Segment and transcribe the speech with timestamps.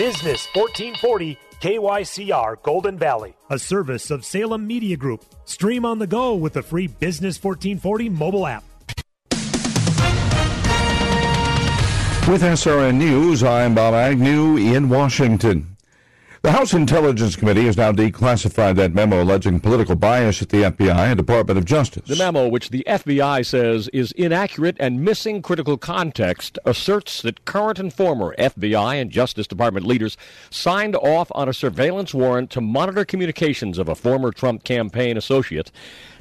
[0.00, 5.26] Business 1440 KYCR Golden Valley, a service of Salem Media Group.
[5.44, 8.64] Stream on the go with the free Business 1440 mobile app.
[12.26, 15.76] With SRN News, I'm Bob Agnew in Washington.
[16.42, 21.08] The House Intelligence Committee has now declassified that memo alleging political bias at the FBI
[21.08, 22.08] and Department of Justice.
[22.08, 27.78] The memo, which the FBI says is inaccurate and missing critical context, asserts that current
[27.78, 30.16] and former FBI and Justice Department leaders
[30.48, 35.70] signed off on a surveillance warrant to monitor communications of a former Trump campaign associate.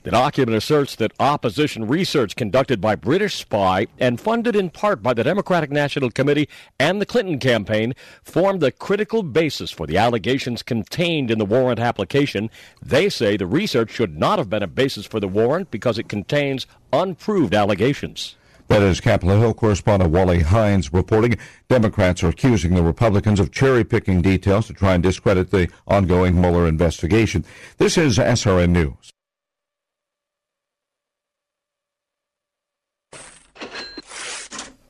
[0.03, 5.13] The document asserts that opposition research conducted by British spy and funded in part by
[5.13, 6.47] the Democratic National Committee
[6.79, 11.79] and the Clinton campaign formed the critical basis for the allegations contained in the warrant
[11.79, 12.49] application.
[12.81, 16.07] They say the research should not have been a basis for the warrant because it
[16.07, 18.37] contains unproved allegations.
[18.69, 21.37] That is Capitol Hill correspondent Wally Hines reporting.
[21.67, 26.39] Democrats are accusing the Republicans of cherry picking details to try and discredit the ongoing
[26.39, 27.43] Mueller investigation.
[27.79, 29.11] This is SRN News.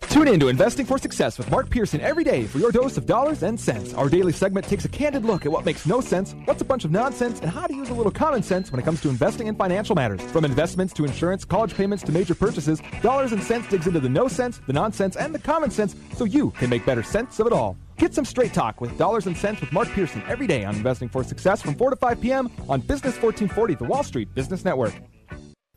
[0.09, 3.05] Tune in to Investing for Success with Mark Pearson every day for your dose of
[3.05, 3.93] dollars and cents.
[3.93, 6.83] Our daily segment takes a candid look at what makes no sense, what's a bunch
[6.83, 9.45] of nonsense, and how to use a little common sense when it comes to investing
[9.45, 10.19] in financial matters.
[10.31, 14.09] From investments to insurance, college payments to major purchases, Dollars and Cents digs into the
[14.09, 17.45] no sense, the nonsense, and the common sense so you can make better sense of
[17.45, 17.77] it all.
[17.97, 21.09] Get some straight talk with Dollars and Cents with Mark Pearson every day on Investing
[21.09, 22.49] for Success from 4 to 5 p.m.
[22.67, 24.95] on Business 1440, the Wall Street Business Network.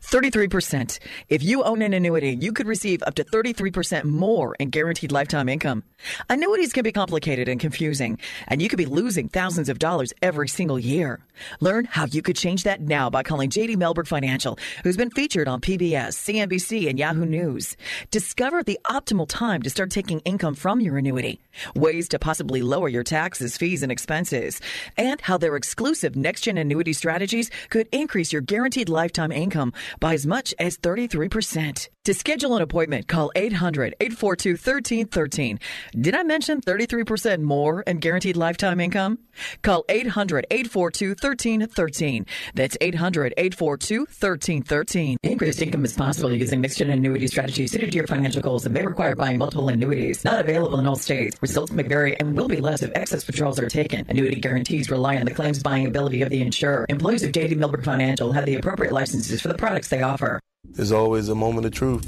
[0.03, 0.99] 33%.
[1.29, 5.49] If you own an annuity, you could receive up to 33% more in guaranteed lifetime
[5.49, 5.83] income.
[6.29, 10.47] Annuities can be complicated and confusing, and you could be losing thousands of dollars every
[10.47, 11.19] single year.
[11.61, 15.47] Learn how you could change that now by calling JD Mellberg Financial, who's been featured
[15.47, 17.75] on PBS, CNBC, and Yahoo News.
[18.11, 21.41] Discover the optimal time to start taking income from your annuity,
[21.75, 24.59] ways to possibly lower your taxes, fees, and expenses,
[24.97, 30.13] and how their exclusive next gen annuity strategies could increase your guaranteed lifetime income by
[30.13, 31.89] as much as 33%.
[32.05, 35.57] To schedule an appointment, call 800 842 1313.
[35.97, 39.19] Did I mention 33% more and guaranteed lifetime income?
[39.61, 42.25] Call 800 842 1313.
[42.55, 45.17] That's 800 842 1313.
[45.23, 48.73] Increased income is possible using mixed gen annuity strategies suited to your financial goals and
[48.73, 50.25] may require buying multiple annuities.
[50.25, 51.37] Not available in all states.
[51.41, 54.05] Results may vary and will be less if excess withdrawals are taken.
[54.09, 56.85] Annuity guarantees rely on the claims buying ability of the insurer.
[56.89, 60.41] Employees of JD Mellberg Financial have the appropriate licenses for the products they offer.
[60.75, 62.03] There's always a moment of truth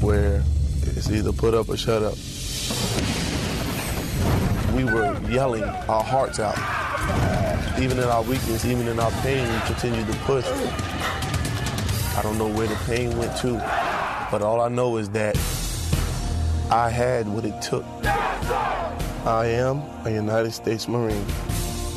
[0.00, 0.40] where
[0.82, 2.14] it's either put up or shut up.
[4.72, 6.56] We were yelling our hearts out.
[7.80, 10.46] Even in our weakness, even in our pain, we continued to push.
[10.46, 13.54] I don't know where the pain went to,
[14.30, 15.36] but all I know is that
[16.70, 17.84] I had what it took.
[18.04, 21.26] I am a United States Marine.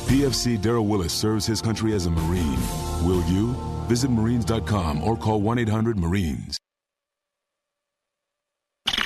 [0.07, 2.59] PFC Daryl Willis serves his country as a Marine.
[3.06, 3.53] Will you?
[3.88, 6.57] Visit Marines.com or call 1 800 Marines.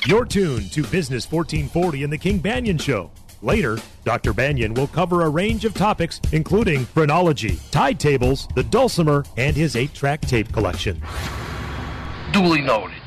[0.06, 3.10] You're tuned to Business 1440 and the King Banaian Show.
[3.42, 4.32] Later, Dr.
[4.32, 9.76] Banaian will cover a range of topics, including phrenology, tide tables, the dulcimer, and his
[9.76, 11.02] eight track tape collection.
[12.32, 13.01] Duly noted.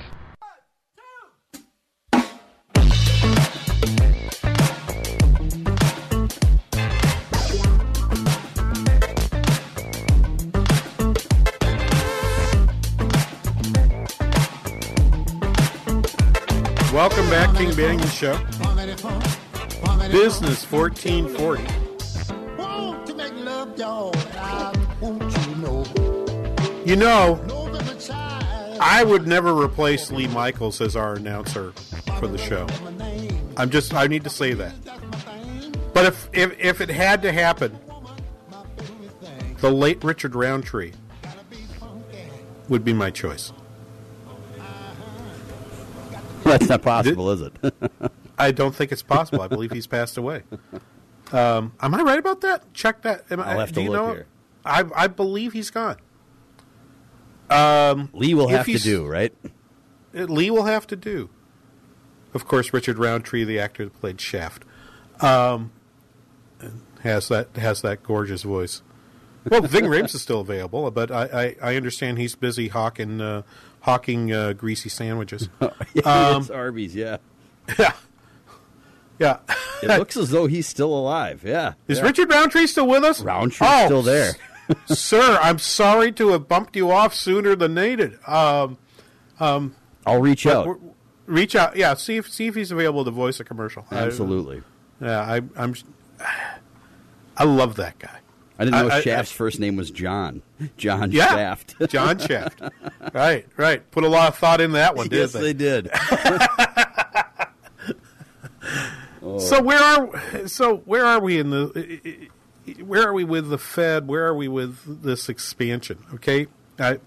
[16.95, 18.39] Welcome back, King Banaian Show.
[20.13, 21.65] Business 1440.
[26.89, 27.41] You know,
[28.81, 31.73] I would never replace Lee Michaels as our announcer
[32.21, 32.69] for the show.
[33.57, 34.73] I'm just, I need to say that.
[35.93, 37.77] But if, if, if it had to happen,
[39.59, 40.93] the late Richard Roundtree
[42.69, 43.53] would be my choice.
[46.51, 47.75] That's not possible, is it?
[48.39, 49.43] I don't think it's possible.
[49.43, 50.43] I believe he's passed away.
[51.33, 52.73] Um, am I right about that?
[52.75, 53.25] Check that.
[53.31, 54.13] Am I'll I, have to you look know?
[54.13, 54.27] here.
[54.65, 55.97] I I believe he's gone.
[57.51, 59.35] Um, Lee will have to do, right?
[60.15, 61.31] uh, Lee will have to do.
[62.33, 64.65] Of course, Richard Roundtree, the actor that played Shaft.
[65.21, 65.71] Um,
[67.03, 68.83] has that has that gorgeous voice.
[69.49, 73.43] Well, Ving Rhames is still available, but I, I, I understand he's busy hawking uh,
[73.85, 75.49] hawking uh, greasy sandwiches.
[75.61, 77.19] yeah, it's Arby's, yeah.
[77.79, 77.93] Yeah.
[79.19, 79.39] Yeah.
[79.83, 81.43] It looks as though he's still alive.
[81.45, 81.75] Yeah.
[81.87, 82.05] Is yeah.
[82.05, 83.21] Richard Roundtree still with us?
[83.21, 84.33] Roundtree's Oh, still there.
[84.87, 88.19] Sir, I'm sorry to have bumped you off sooner than needed.
[88.27, 88.79] Um,
[89.39, 89.77] um,
[90.07, 90.81] I'll reach out.
[91.27, 91.95] Reach out, yeah.
[91.95, 93.85] See if see if he's available to voice a commercial.
[93.91, 94.63] I- Absolutely.
[95.01, 95.75] yeah, I, I'm.
[97.37, 98.19] I love that guy.
[98.59, 100.43] I didn't know I- I- Shaft's first name was John.
[100.77, 101.75] John Yeah, Shaft.
[101.89, 102.61] John Shaft.
[103.13, 103.91] right, right.
[103.91, 105.53] Put a lot of thought in that one, didn't they they?
[105.53, 105.91] did.
[109.27, 109.39] Oh.
[109.39, 112.29] So where are so where are we in the
[112.85, 114.07] where are we with the Fed?
[114.07, 115.99] Where are we with this expansion?
[116.15, 116.47] Okay,
[116.79, 116.99] I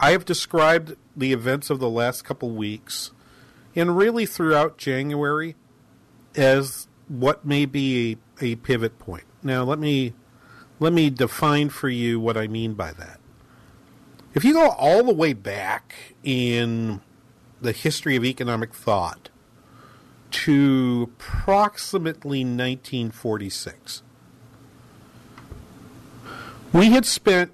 [0.00, 3.10] I have described the events of the last couple weeks,
[3.76, 5.54] and really throughout January,
[6.34, 9.24] as what may be a, a pivot point.
[9.42, 10.14] Now let me
[10.82, 13.20] let me define for you what I mean by that.
[14.34, 15.94] If you go all the way back
[16.24, 17.00] in
[17.60, 19.30] the history of economic thought
[20.32, 24.02] to approximately 1946.
[26.72, 27.52] We had spent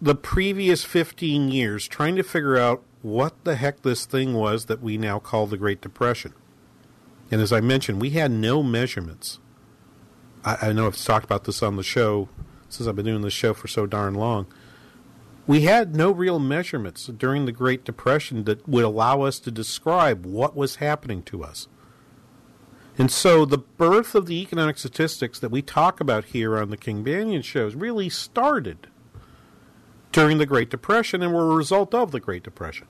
[0.00, 4.82] the previous 15 years trying to figure out what the heck this thing was that
[4.82, 6.34] we now call the Great Depression.
[7.30, 9.40] And as I mentioned, we had no measurements.
[10.46, 12.30] I, I know I've talked about this on the show
[12.70, 14.46] since I've been doing this show for so darn long.
[15.46, 20.24] We had no real measurements during the Great Depression that would allow us to describe
[20.24, 21.68] what was happening to us.
[22.98, 26.76] And so the birth of the economic statistics that we talk about here on the
[26.76, 28.88] King Banaian shows really started
[30.12, 32.88] during the Great Depression and were a result of the Great Depression.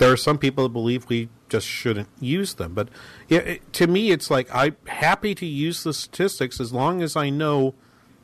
[0.00, 2.88] There are some people that believe we just shouldn't use them, but
[3.28, 7.28] it, to me, it's like I'm happy to use the statistics as long as I
[7.28, 7.74] know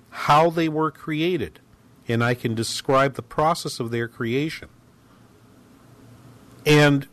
[0.08, 1.60] how they were created
[2.08, 4.70] and I can describe the process of their creation.
[6.64, 7.08] And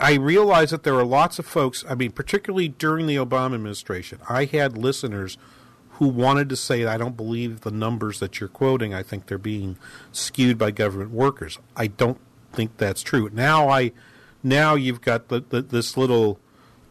[0.00, 4.18] I realize that there are lots of folks, I mean, particularly during the Obama administration,
[4.28, 5.38] I had listeners
[5.90, 8.92] who wanted to say, I don't believe the numbers that you're quoting.
[8.92, 9.78] I think they're being
[10.10, 11.60] skewed by government workers.
[11.76, 12.18] I don't
[12.52, 13.30] think that's true.
[13.32, 13.92] Now I,
[14.42, 16.38] now you've got the, the, this little,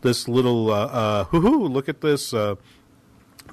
[0.02, 2.56] this little, uh, uh, hoo hoo, look at this, uh,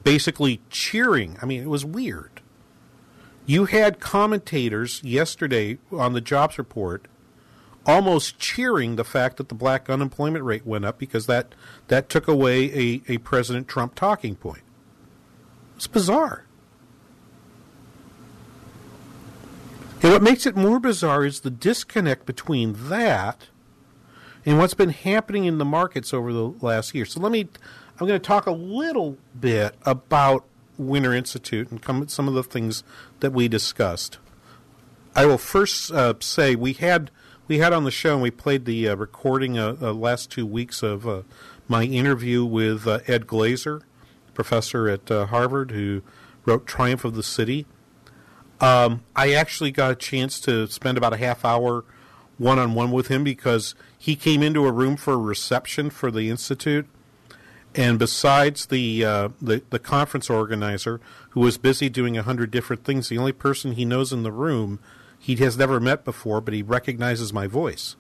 [0.05, 1.37] basically cheering.
[1.43, 2.41] I mean, it was weird.
[3.47, 7.06] You had commentators yesterday on the jobs report
[7.87, 11.55] almost cheering the fact that the black unemployment rate went up because that,
[11.88, 14.62] that took away a, a President Trump talking point.
[15.76, 16.45] It's bizarre.
[20.06, 23.49] And what makes it more bizarre is the disconnect between that
[24.44, 27.05] and what's been happening in the markets over the last year.
[27.05, 27.49] So let me,
[27.99, 30.44] I'm going to talk a little bit about
[30.79, 32.85] Winter Institute and come at some of the things
[33.19, 34.19] that we discussed.
[35.17, 37.11] I will first uh, say we had
[37.49, 40.47] we had on the show and we played the uh, recording uh, uh, last two
[40.47, 41.23] weeks of uh,
[41.67, 43.82] my interview with uh, Ed Glaeser,
[44.35, 46.02] professor at uh, Harvard, who
[46.44, 47.67] wrote Triumph of the City.
[48.61, 51.85] Um, I actually got a chance to spend about a half hour
[52.38, 56.11] one on one with him because he came into a room for a reception for
[56.11, 56.87] the institute,
[57.75, 62.85] and besides the uh, the, the conference organizer who was busy doing a hundred different
[62.85, 64.78] things, the only person he knows in the room
[65.19, 67.97] he has never met before, but he recognizes my voice.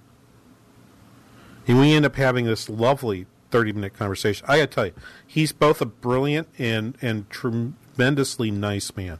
[1.66, 4.46] And we end up having this lovely 30 minute conversation.
[4.48, 4.92] I got to tell you,
[5.26, 9.18] he's both a brilliant and, and tremendously nice man.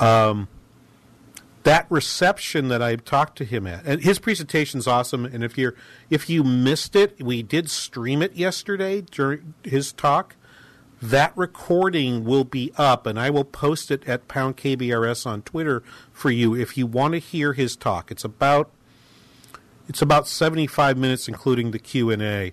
[0.00, 0.48] Um,
[1.62, 5.24] that reception that I talked to him at, and his presentation's awesome.
[5.26, 5.74] And if you're
[6.08, 10.36] if you missed it, we did stream it yesterday during his talk.
[11.02, 15.82] That recording will be up, and I will post it at Pound KBRS on Twitter
[16.12, 18.10] for you if you want to hear his talk.
[18.10, 18.70] It's about
[19.88, 22.52] it's about seventy five minutes, including the Q and A,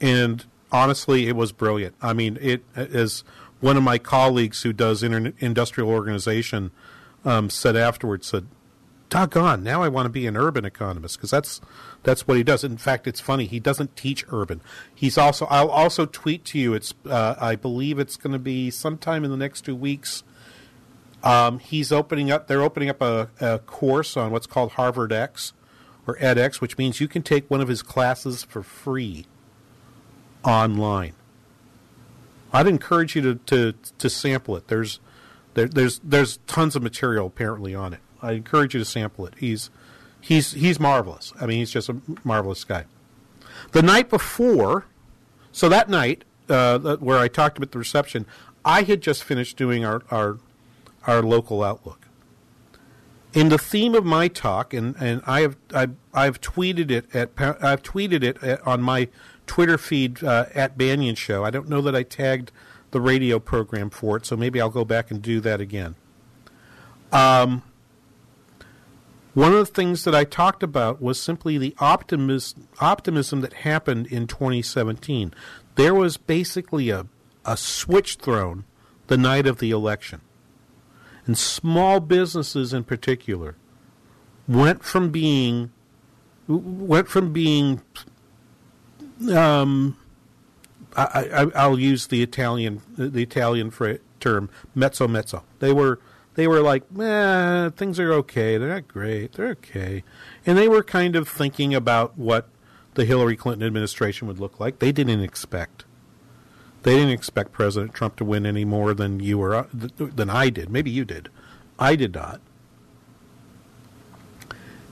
[0.00, 1.94] and honestly, it was brilliant.
[2.00, 2.94] I mean, it is.
[2.94, 3.24] as
[3.60, 6.70] one of my colleagues who does inter- industrial organization
[7.24, 8.46] um, said afterwards said,
[9.08, 11.60] "Doggone, now I want to be an urban economist because that's
[12.02, 14.60] that's what he does." In fact, it's funny he doesn't teach urban.
[14.94, 16.74] He's also I'll also tweet to you.
[16.74, 20.22] It's uh, I believe it's going to be sometime in the next two weeks.
[21.22, 22.46] Um, he's opening up.
[22.46, 25.52] They're opening up a, a course on what's called HarvardX
[26.06, 29.26] or edX, which means you can take one of his classes for free
[30.42, 31.12] online.
[32.52, 34.68] I'd encourage you to, to, to sample it.
[34.68, 35.00] There's
[35.54, 38.00] there, there's there's tons of material apparently on it.
[38.22, 39.34] I encourage you to sample it.
[39.38, 39.70] He's
[40.20, 41.32] he's he's marvelous.
[41.40, 42.84] I mean, he's just a marvelous guy.
[43.72, 44.86] The night before,
[45.52, 48.26] so that night, uh, where I talked about the reception,
[48.64, 50.38] I had just finished doing our our,
[51.06, 52.06] our local outlook.
[53.32, 57.30] And the theme of my talk, and, and I have I've, I've tweeted it at
[57.38, 59.08] I've tweeted it at, on my
[59.50, 61.44] Twitter feed uh, at Banaian Show.
[61.44, 62.52] I don't know that I tagged
[62.92, 65.96] the radio program for it, so maybe I'll go back and do that again.
[67.10, 67.64] Um,
[69.34, 74.06] one of the things that I talked about was simply the optimism, optimism that happened
[74.06, 75.34] in 2017.
[75.74, 77.06] There was basically a,
[77.44, 78.62] a switch thrown
[79.08, 80.20] the night of the election.
[81.26, 83.56] And small businesses in particular
[84.46, 85.72] went from being
[86.46, 87.82] went from being
[89.28, 89.96] um,
[90.96, 93.72] I, I, I'll use the Italian the Italian
[94.20, 95.44] term mezzo mezzo.
[95.58, 96.00] They were
[96.34, 98.56] they were like, eh, things are okay.
[98.56, 99.32] They're not great.
[99.32, 100.04] They're okay,
[100.46, 102.48] and they were kind of thinking about what
[102.94, 104.78] the Hillary Clinton administration would look like.
[104.78, 105.84] They didn't expect
[106.82, 110.70] they didn't expect President Trump to win any more than you or than I did.
[110.70, 111.28] Maybe you did.
[111.78, 112.40] I did not.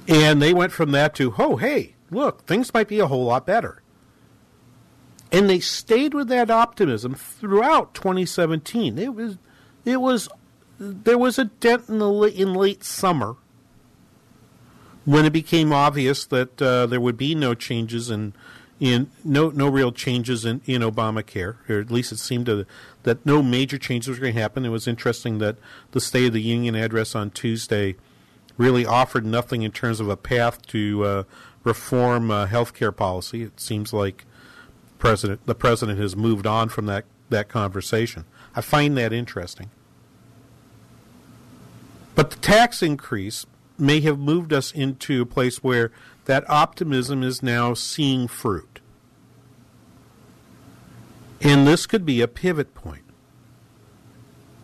[0.07, 3.47] And they went from that to, oh, hey, look, things might be a whole lot
[3.47, 3.83] better.
[5.31, 8.99] And they stayed with that optimism throughout 2017.
[8.99, 9.39] It was,
[9.85, 10.29] it was,
[10.79, 13.37] there was a dent in the in late summer
[15.05, 18.35] when it became obvious that uh, there would be no changes in,
[18.79, 22.67] in no no real changes in, in Obamacare, or at least it seemed to,
[23.05, 24.67] that no major changes were going to happen.
[24.67, 25.57] It was interesting that
[25.93, 27.97] the State of the Union address on Tuesday
[28.59, 31.23] really offered nothing in terms of a path to uh,
[31.65, 33.43] reform uh, health care policy.
[33.43, 34.27] It seems like
[34.99, 38.25] president the president has moved on from that, that conversation.
[38.55, 39.71] I find that interesting.
[42.15, 43.47] But the tax increase
[43.79, 45.93] may have moved us into a place where
[46.25, 48.81] that optimism is now seeing fruit.
[51.41, 53.05] And this could be a pivot point.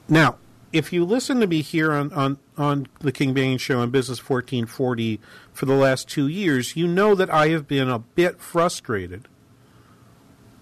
[0.09, 0.39] Now,
[0.73, 4.19] if you listen to me here on, on, on the King Banaian Show on Business
[4.19, 5.21] 1440
[5.53, 9.29] for the last two years, you know that I have been a bit frustrated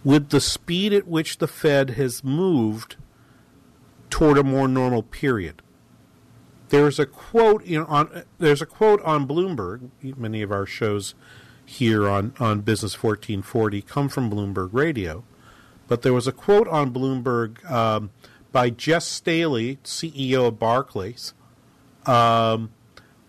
[0.05, 2.97] with the speed at which the Fed has moved
[4.11, 5.63] toward a more normal period.
[6.69, 9.91] There's a quote on there's a quote on Bloomberg.
[10.17, 11.15] Many of our shows
[11.65, 15.25] here on, on Business 1440 come from Bloomberg Radio,
[15.87, 18.11] but there was a quote on Bloomberg um,
[18.53, 21.35] by Jes Staley, CEO of Barclays.
[22.07, 22.73] Um,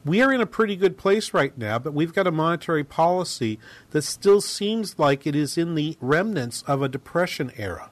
[0.06, 3.60] we are in a pretty good place right now, but we've got a monetary policy
[3.92, 7.90] that still seems like it is in the remnants of a depression era.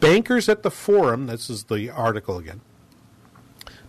[0.00, 2.60] Bankers at the forum, this is the article again.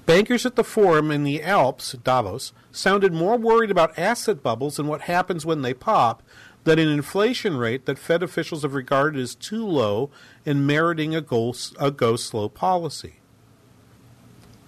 [0.05, 4.87] Bankers at the forum in the Alps, Davos, sounded more worried about asset bubbles and
[4.87, 6.21] what happens when they pop
[6.65, 10.09] than an inflation rate that Fed officials have regarded as too low
[10.45, 13.15] and meriting a go, a go slow policy.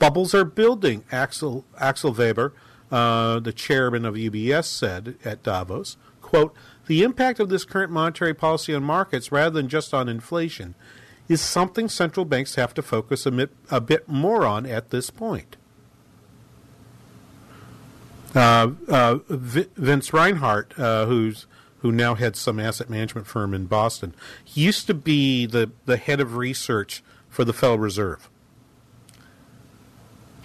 [0.06, 2.54] Bubbles are building, Axel, Axel Weber,
[2.92, 5.98] uh, the chairman of UBS, said at Davos.
[6.22, 6.54] Quote,
[6.86, 10.76] the impact of this current monetary policy on markets, rather than just on inflation,
[11.28, 15.10] is something central banks have to focus a bit, a bit more on at this
[15.10, 15.58] point.
[18.36, 21.48] Uh, uh, Vince Reinhart, uh, who's
[21.80, 24.14] who now heads some asset management firm in Boston,
[24.54, 28.30] used to be the, the head of research for the Federal Reserve.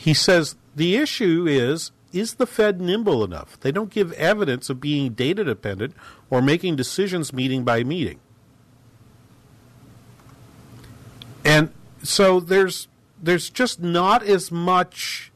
[0.00, 3.60] He says the issue is is the Fed nimble enough?
[3.60, 5.94] They don't give evidence of being data dependent
[6.30, 8.18] or making decisions meeting by meeting.
[11.44, 11.70] And
[12.02, 12.88] so there's
[13.22, 15.32] there's just not as much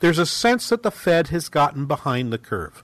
[0.00, 2.82] there's a sense that the Fed has gotten behind the curve.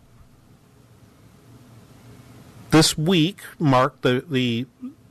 [2.73, 4.67] This week marked the the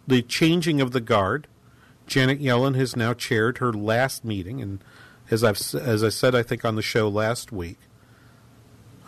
[0.06, 1.48] the changing of the guard.
[2.06, 4.84] Janet Yellen has now chaired her last meeting and
[5.32, 7.80] as I've as I said I think on the show last week.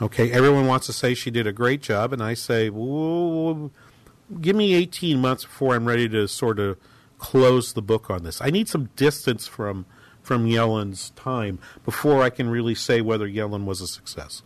[0.02, 3.72] Okay, everyone wants to say she did a great job and I say, "Whoa,
[4.42, 6.78] give me 18 months before I'm ready to sort of
[7.24, 8.42] close the book on this.
[8.42, 9.86] I need some distance from
[10.22, 14.42] from Yellen's time before I can really say whether Yellen was a success.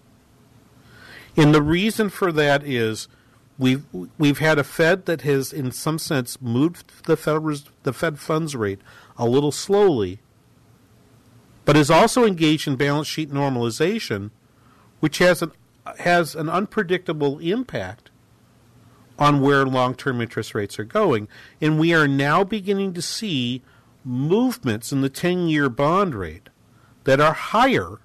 [1.35, 3.07] And the reason for that is
[3.57, 3.83] we've
[4.17, 7.41] we've had a Fed that has, in some sense, moved the Fed
[7.83, 8.79] the Fed funds rate
[9.17, 10.19] a little slowly,
[11.67, 14.31] but is also engaged in balance sheet normalization,
[15.01, 15.51] which has an
[15.99, 18.09] has an unpredictable impact
[19.19, 21.27] on where long term interest rates are going.
[21.59, 23.63] And we are now beginning to see
[24.05, 26.47] movements in the 10 year bond rate
[27.03, 27.99] that are higher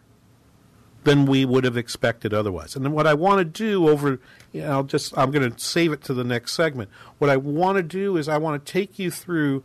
[1.05, 2.75] than we would have expected otherwise.
[2.75, 4.19] And what I want to do over,
[4.51, 6.91] you know, I'll just I'm going to save it to the next segment.
[7.19, 9.63] What I want to do is I want to take you through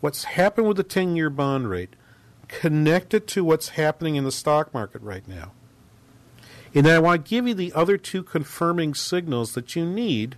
[0.00, 1.94] what's happened with the 10-year bond rate,
[2.48, 5.52] connect it to what's happening in the stock market right now.
[6.74, 10.36] And then I want to give you the other two confirming signals that you need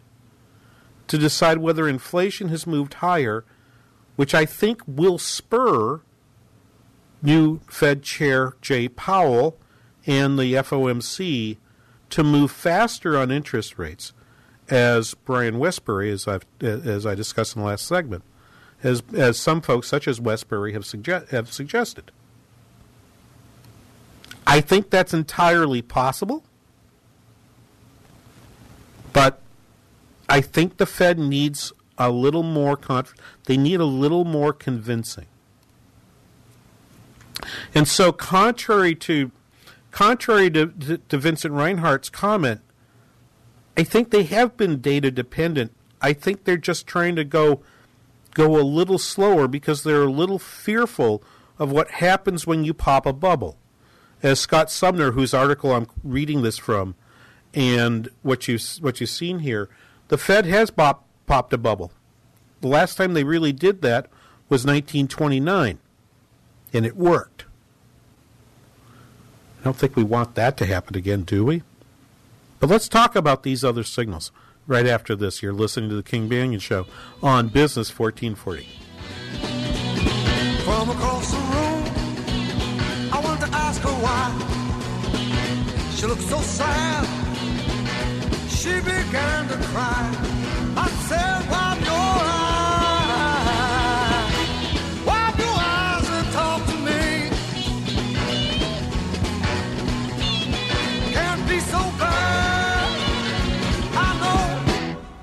[1.09, 3.45] to decide whether inflation has moved higher,
[4.17, 6.01] which I think will spur
[7.23, 9.59] new Fed Chair Jay Powell
[10.07, 11.57] and the FOMC
[12.11, 14.13] to move faster on interest rates,
[14.71, 18.23] as Brian Wesbury, as I've as I discussed in the last segment,
[18.83, 22.11] as as some folks such as Wesbury, have suggest, have suggested.
[24.47, 26.45] I think that's entirely possible,
[29.13, 29.41] but
[30.29, 35.27] I think the Fed needs a little more conf- they need a little more convincing.
[37.75, 39.31] And so contrary to
[39.91, 42.61] contrary to, to, to Vincent Reinhart's comment,
[43.77, 45.73] I think they have been data dependent.
[46.01, 47.63] I think they're just trying to go
[48.35, 51.23] go a little slower because they're a little fearful
[51.59, 53.59] of what happens when you pop a bubble
[54.23, 56.95] as Scott Sumner, whose article I'm reading this from,
[57.55, 59.69] and what you what you've seen here,
[60.09, 61.93] the Fed has pop, popped a bubble.
[62.61, 64.07] The last time they really did that
[64.49, 65.79] was 1929,
[66.73, 67.45] and it worked.
[69.61, 71.63] I don't think we want that to happen again, do we?
[72.61, 74.33] But let's talk about these other signals
[74.69, 75.43] right after this.
[75.43, 76.87] You're listening to the King Banaian Show
[77.21, 78.69] on Business 1440.
[80.63, 81.83] From across the room,
[83.13, 84.31] I want to ask her why.
[85.97, 87.05] She looked so sad.
[88.49, 90.15] She began to cry.
[90.77, 91.78] I said, Wipe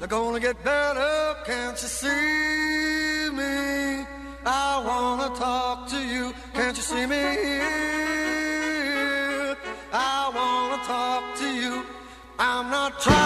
[0.08, 1.36] they're gonna get better.
[1.46, 4.06] Can't you see me?
[4.46, 6.34] I wanna talk to you.
[6.54, 7.24] Can't you see me?
[9.92, 11.84] I wanna talk to you.
[12.38, 13.25] I'm not trying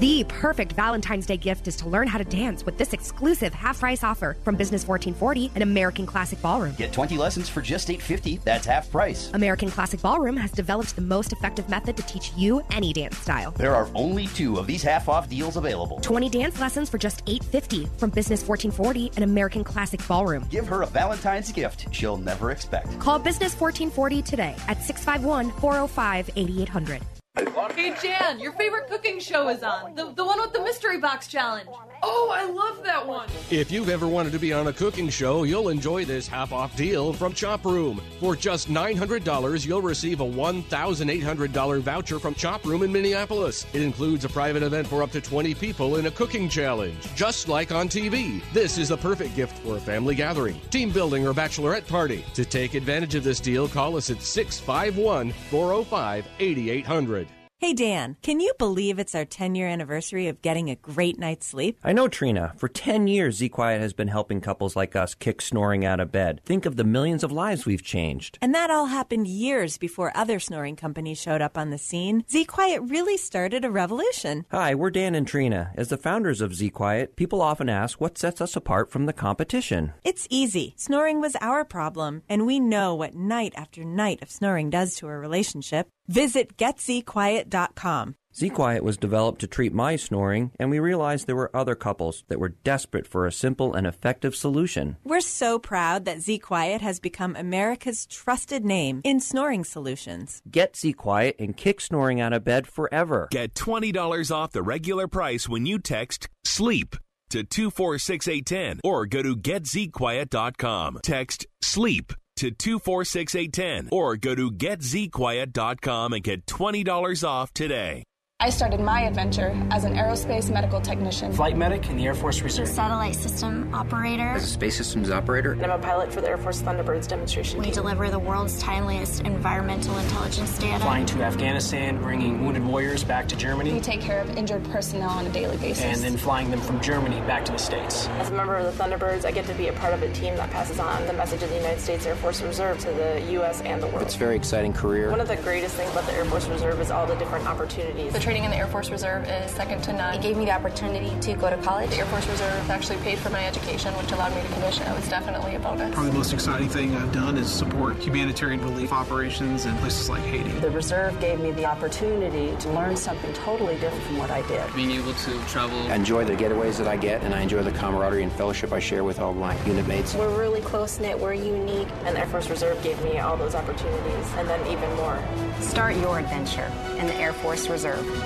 [0.00, 3.80] The perfect Valentine's Day gift is to learn how to dance with this exclusive half
[3.80, 6.74] price offer from Business 1440 and American Classic Ballroom.
[6.78, 8.42] Get 20 lessons for just $8.50.
[8.42, 9.30] That's half price.
[9.34, 13.50] American Classic Ballroom has developed the most effective method to teach you any dance style.
[13.50, 16.00] There are only two of these half off deals available.
[16.00, 20.46] 20 dance lessons for just $8.50 from Business 1440 and American Classic Ballroom.
[20.48, 22.98] Give her a Valentine's gift she'll never expect.
[23.00, 27.02] Call Business 1440 today at 651 405 8800.
[27.36, 29.94] Hey Jan, your favorite cooking show is on.
[29.94, 31.68] The, the one with the mystery box challenge.
[32.02, 33.28] Oh, I love that one.
[33.50, 36.74] If you've ever wanted to be on a cooking show, you'll enjoy this half off
[36.76, 38.00] deal from Chop Room.
[38.20, 43.66] For just $900, you'll receive a $1,800 voucher from Chop Room in Minneapolis.
[43.72, 47.48] It includes a private event for up to 20 people in a cooking challenge, just
[47.48, 48.42] like on TV.
[48.52, 52.24] This is the perfect gift for a family gathering, team building, or bachelorette party.
[52.34, 57.28] To take advantage of this deal, call us at 651 405 8800.
[57.60, 61.46] Hey Dan, can you believe it's our 10 year anniversary of getting a great night's
[61.46, 61.78] sleep?
[61.84, 62.54] I know, Trina.
[62.56, 66.10] For 10 years, Z Quiet has been helping couples like us kick snoring out of
[66.10, 66.40] bed.
[66.46, 68.38] Think of the millions of lives we've changed.
[68.40, 72.24] And that all happened years before other snoring companies showed up on the scene.
[72.30, 74.46] Z Quiet really started a revolution.
[74.50, 75.72] Hi, we're Dan and Trina.
[75.76, 79.12] As the founders of Z Quiet, people often ask what sets us apart from the
[79.12, 79.92] competition.
[80.02, 80.72] It's easy.
[80.78, 85.08] Snoring was our problem, and we know what night after night of snoring does to
[85.08, 85.90] a relationship.
[86.10, 88.16] Visit getzquiet.com.
[88.34, 92.40] ZQuiet was developed to treat my snoring, and we realized there were other couples that
[92.40, 94.96] were desperate for a simple and effective solution.
[95.04, 100.42] We're so proud that ZQuiet has become America's trusted name in snoring solutions.
[100.50, 103.28] Get ZQuiet and kick snoring out of bed forever.
[103.30, 106.96] Get $20 off the regular price when you text SLEEP
[107.30, 110.98] to 246810 or go to getzquiet.com.
[111.02, 118.04] Text SLEEP to 246810 or go to getzquiet.com and get $20 off today.
[118.42, 121.30] I started my adventure as an aerospace medical technician.
[121.30, 122.68] Flight medic in the Air Force Reserve.
[122.68, 124.28] Satellite system operator.
[124.30, 125.52] As a space systems operator.
[125.52, 127.74] And I'm a pilot for the Air Force Thunderbirds demonstration We team.
[127.74, 130.82] deliver the world's timeliest environmental intelligence data.
[130.82, 133.74] Flying to Afghanistan, bringing wounded warriors back to Germany.
[133.74, 135.84] We take care of injured personnel on a daily basis.
[135.84, 138.08] And then flying them from Germany back to the States.
[138.08, 140.34] As a member of the Thunderbirds, I get to be a part of a team
[140.36, 143.60] that passes on the message of the United States Air Force Reserve to the U.S.
[143.60, 144.00] and the world.
[144.00, 145.10] It's a very exciting career.
[145.10, 148.14] One of the greatest things about the Air Force Reserve is all the different opportunities.
[148.14, 150.14] The Training in the Air Force Reserve is second to none.
[150.14, 151.90] It gave me the opportunity to go to college.
[151.90, 154.86] The Air Force Reserve actually paid for my education, which allowed me to commission.
[154.86, 155.92] It was definitely a bonus.
[155.92, 160.22] Probably the most exciting thing I've done is support humanitarian relief operations in places like
[160.22, 160.48] Haiti.
[160.60, 164.62] The reserve gave me the opportunity to learn something totally different from what I did.
[164.76, 165.76] Being able to travel.
[165.90, 168.78] I enjoy the getaways that I get, and I enjoy the camaraderie and fellowship I
[168.78, 170.14] share with all my unit mates.
[170.14, 173.56] We're really close knit, we're unique, and the Air Force Reserve gave me all those
[173.56, 175.20] opportunities, and then even more.
[175.58, 178.19] Start your adventure in the Air Force Reserve.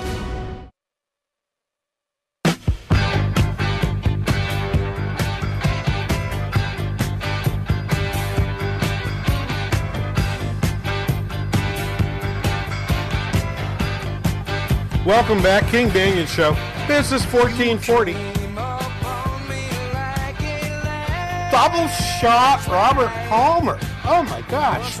[15.05, 16.53] Welcome back, King Banaian Show.
[16.87, 18.13] This is 1440.
[21.51, 23.77] Double shot, Robert Palmer.
[24.03, 24.99] Oh my gosh.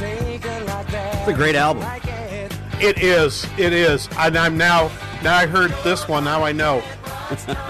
[0.00, 1.82] It's a great album.
[2.80, 3.46] It is.
[3.58, 4.08] It is.
[4.18, 4.90] And I'm now,
[5.22, 6.82] now I heard this one, now I know.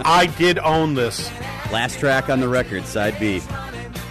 [0.05, 1.31] I did own this.
[1.73, 3.43] Last track on the record, side B.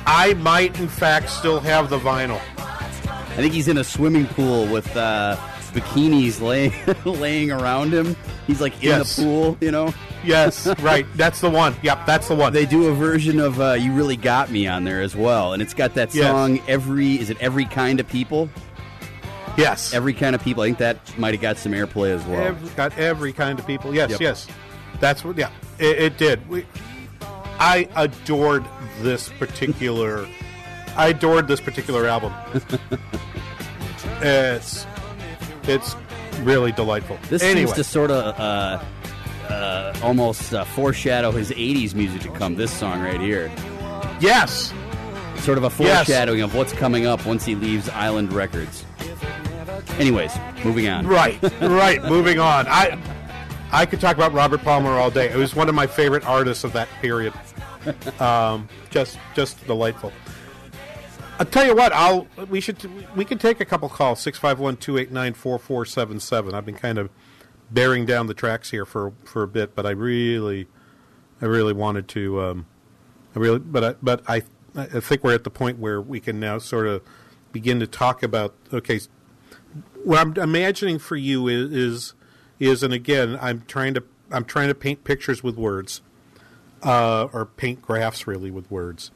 [0.06, 2.40] I might, in fact, still have the vinyl.
[2.58, 5.36] I think he's in a swimming pool with uh,
[5.74, 6.74] bikinis laying
[7.20, 8.16] laying around him.
[8.48, 9.16] He's like in Yes.
[9.16, 9.94] the pool, you know.
[10.24, 11.06] Yes, right.
[11.16, 11.76] That's the one.
[11.84, 12.52] Yep, that's the one.
[12.54, 15.62] They do a version of uh, "You Really Got Me" on there as well, and
[15.62, 16.26] it's got that Yes.
[16.32, 18.50] song "Every." Is it "Every Kind of People"?
[19.58, 19.94] Yes.
[19.94, 20.64] Every kind of people.
[20.64, 22.40] I think that might have got some airplay as well.
[22.42, 23.94] Every, got every kind of people.
[23.96, 24.22] Yes, Yep.
[24.22, 24.48] yes.
[25.00, 25.38] That's what.
[25.38, 26.48] Yeah, it, it did.
[26.48, 26.66] We,
[27.60, 28.66] I adored
[29.02, 30.28] this particular.
[30.96, 32.34] I adored this particular album.
[34.22, 34.86] it's
[35.64, 35.96] it's
[36.42, 37.18] really delightful.
[37.30, 38.84] This anyway, seems to sort of uh,
[39.54, 42.56] uh, almost uh, foreshadow his '80s music to come.
[42.56, 43.52] This song right here,
[44.20, 44.74] yes,
[45.38, 46.06] sort of a Yes.
[46.08, 48.84] foreshadowing of what's coming up once he leaves Island Records.
[49.92, 51.08] Anyways, moving on.
[51.08, 52.04] right, right.
[52.04, 52.68] Moving on.
[52.68, 52.98] I
[53.72, 55.30] I could talk about Robert Palmer all day.
[55.30, 57.34] It was one of my favorite artists of that period.
[58.20, 60.12] Um, just just delightful.
[61.40, 61.94] I'll tell you what.
[61.94, 62.78] I'll we should
[63.16, 66.54] we can take a couple calls 651-289-4477.
[66.54, 67.10] I've been kind of
[67.70, 70.68] bearing down the tracks here for for a bit, but I really
[71.42, 72.66] I really wanted to um,
[73.36, 74.42] I really but I, but I
[74.76, 77.02] I think we're at the point where we can now sort of
[77.52, 79.00] begin to talk about okay
[80.04, 82.14] what I'm imagining for you is,
[82.60, 86.02] is and again I'm trying to I'm trying to paint pictures with words
[86.84, 89.12] uh, or paint graphs really with words.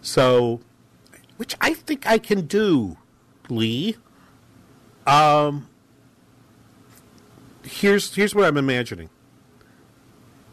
[0.00, 0.60] So
[1.36, 2.98] which I think I can do
[3.48, 3.96] Lee.
[5.06, 5.68] Um
[7.64, 9.10] here's here's what I'm imagining.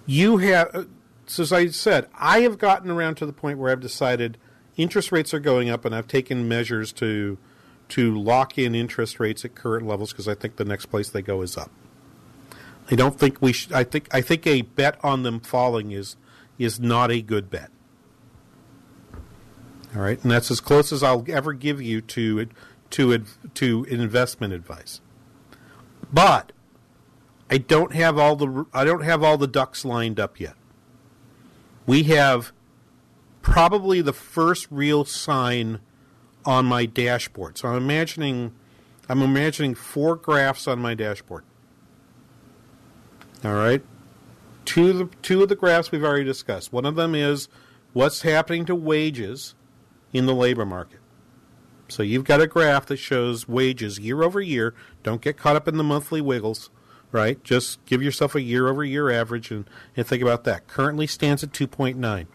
[0.06, 0.88] You have
[1.26, 4.38] so as I said I have gotten around to the point where I've decided
[4.78, 7.38] interest rates are going up and I've taken measures to
[7.90, 11.22] to lock in interest rates at current levels because I think the next place they
[11.22, 11.72] go is up.
[12.90, 13.74] I don't think we should.
[13.74, 16.16] I think I think a bet on them falling is
[16.58, 17.72] is not a good bet.
[19.96, 22.48] All right, and that's as close as I'll ever give you to
[22.92, 25.02] to to investment advice.
[26.12, 26.52] But
[27.50, 30.56] I don't have all the I don't have all the ducks lined up yet.
[31.88, 32.52] We have
[33.42, 35.80] probably the first real sign
[36.46, 37.58] on my dashboard.
[37.58, 38.54] So I'm imagining
[39.08, 41.44] I'm imagining four graphs on my dashboard.
[43.44, 43.84] All right.
[44.64, 46.74] Two of the two of the graphs we've already discussed.
[46.74, 47.48] One of them is
[47.94, 49.54] what's happening to wages
[50.14, 51.00] in the labor market.
[51.88, 54.74] So you've got a graph that shows wages year over year.
[55.04, 56.72] Don't get caught up in the monthly wiggles,
[57.12, 57.44] right?
[57.44, 60.68] Just give yourself a year over year average and, and think about that.
[60.68, 62.26] Currently stands at 2.9.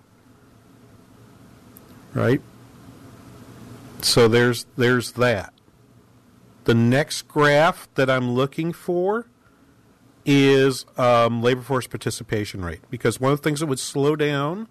[2.14, 2.40] Right?
[4.02, 5.52] So there's there's that.
[6.64, 9.26] The next graph that I'm looking for
[10.24, 14.68] is um, labor force participation rate because one of the things that would slow down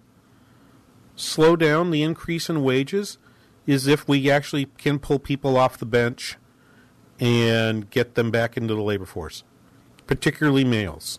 [1.16, 3.18] slow down the increase in wages
[3.66, 6.36] is if we actually can pull people off the bench
[7.18, 9.44] and get them back into the labor force,
[10.06, 11.18] particularly males.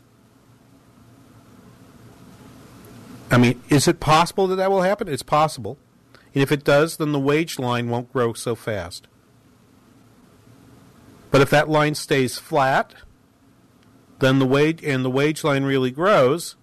[3.30, 5.08] I mean, is it possible that that will happen?
[5.08, 5.78] It's possible.
[6.34, 9.08] And if it does, then the wage line won't grow so fast.
[11.30, 12.94] But if that line stays flat,
[14.20, 16.56] then the wage and the wage line really grows,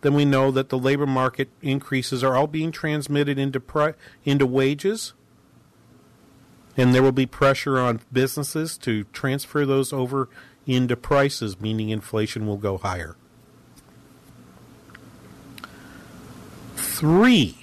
[0.00, 4.46] then we know that the labor market increases are all being transmitted into pri- into
[4.46, 5.14] wages,
[6.76, 10.28] and there will be pressure on businesses to transfer those over
[10.66, 13.16] into prices, meaning inflation will go higher.
[16.76, 17.61] Three.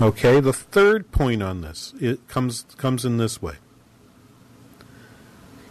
[0.00, 3.54] Okay, the third point on this it comes comes in this way.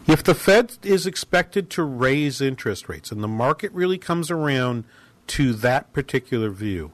[0.08, 4.84] If the Fed is expected to raise interest rates and the market really comes around
[5.28, 6.92] to that particular view,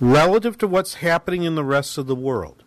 [0.00, 2.64] relative to what's happening in the rest of the world,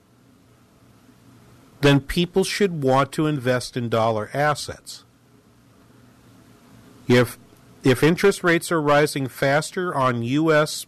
[1.81, 5.03] then people should want to invest in dollar assets.
[7.07, 7.37] If
[7.83, 10.85] if interest rates are rising faster on US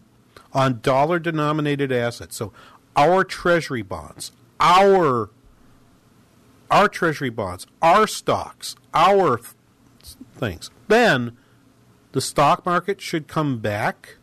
[0.58, 2.52] on dollar denominated assets, so
[2.96, 5.30] our treasury bonds, our
[6.72, 9.54] our treasury bonds, our stocks, our th-
[10.36, 11.38] things, then
[12.12, 14.17] the stock market should come back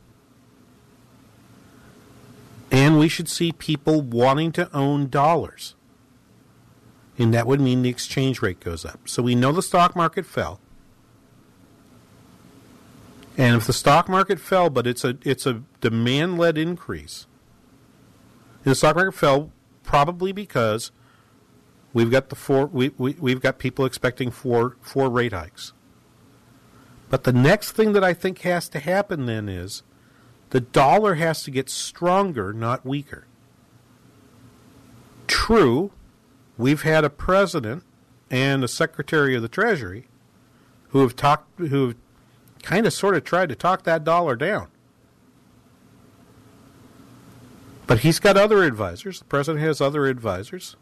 [2.71, 5.77] and we should see people wanting to own dollars.
[7.17, 9.09] And that would mean the exchange rate goes up.
[9.09, 10.61] So we know the stock market fell.
[13.37, 17.27] And if the stock market fell, but it's a it's a demand led increase,
[18.65, 19.51] and the stock market fell
[19.83, 20.93] probably because
[21.93, 25.73] we've got the four we, we we've got people expecting four four rate hikes.
[27.11, 29.83] But the next thing that I think has to happen then is
[30.51, 33.27] the dollar has to get stronger, not weaker.
[35.27, 35.91] True,
[36.57, 37.83] we've had a president
[38.31, 40.07] and a secretary of the treasury
[40.89, 41.97] who have talked who have
[42.65, 44.69] kind of sort of tried to talk that dollar down.
[47.87, 49.19] But he's got other advisors.
[49.19, 50.75] The president has other advisors,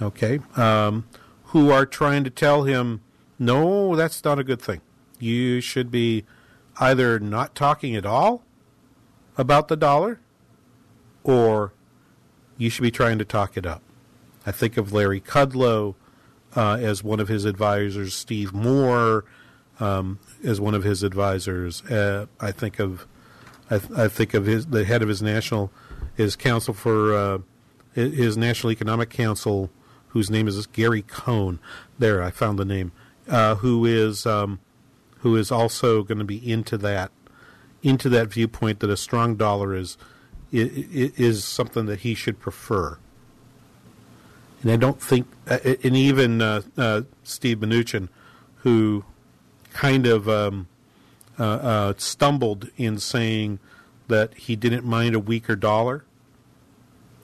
[0.00, 1.08] okay, um,
[1.44, 3.00] who are trying to tell him,
[3.38, 4.82] no, that's not a good thing.
[5.18, 6.26] You should be
[6.78, 8.44] either not talking at all
[9.38, 10.20] about the dollar
[11.24, 11.72] or
[12.58, 13.82] you should be trying to talk it up.
[14.44, 15.94] I think of Larry Kudlow
[16.54, 19.24] uh, as one of his advisors, Steve Moore
[19.80, 21.82] um, as one of his advisors.
[21.84, 23.06] Uh, I think of
[23.70, 25.70] I, th- I, think of his the head of his national
[26.14, 27.38] his council for uh,
[27.92, 29.70] his National Economic Council,
[30.08, 31.58] whose name is Gary Cohn.
[31.98, 32.92] There, I found the name.
[33.28, 34.60] Uh, who is um,
[35.18, 37.10] who is also going to be into that
[37.82, 39.96] into that viewpoint that a strong dollar is
[40.50, 42.98] is, is something that he should prefer.
[44.62, 48.08] And I don't think, uh, and even uh, uh, Steve Mnuchin,
[48.56, 49.04] who
[49.72, 50.68] kind of um,
[51.38, 53.58] uh, uh, stumbled in saying
[54.08, 56.04] that he didn't mind a weaker dollar.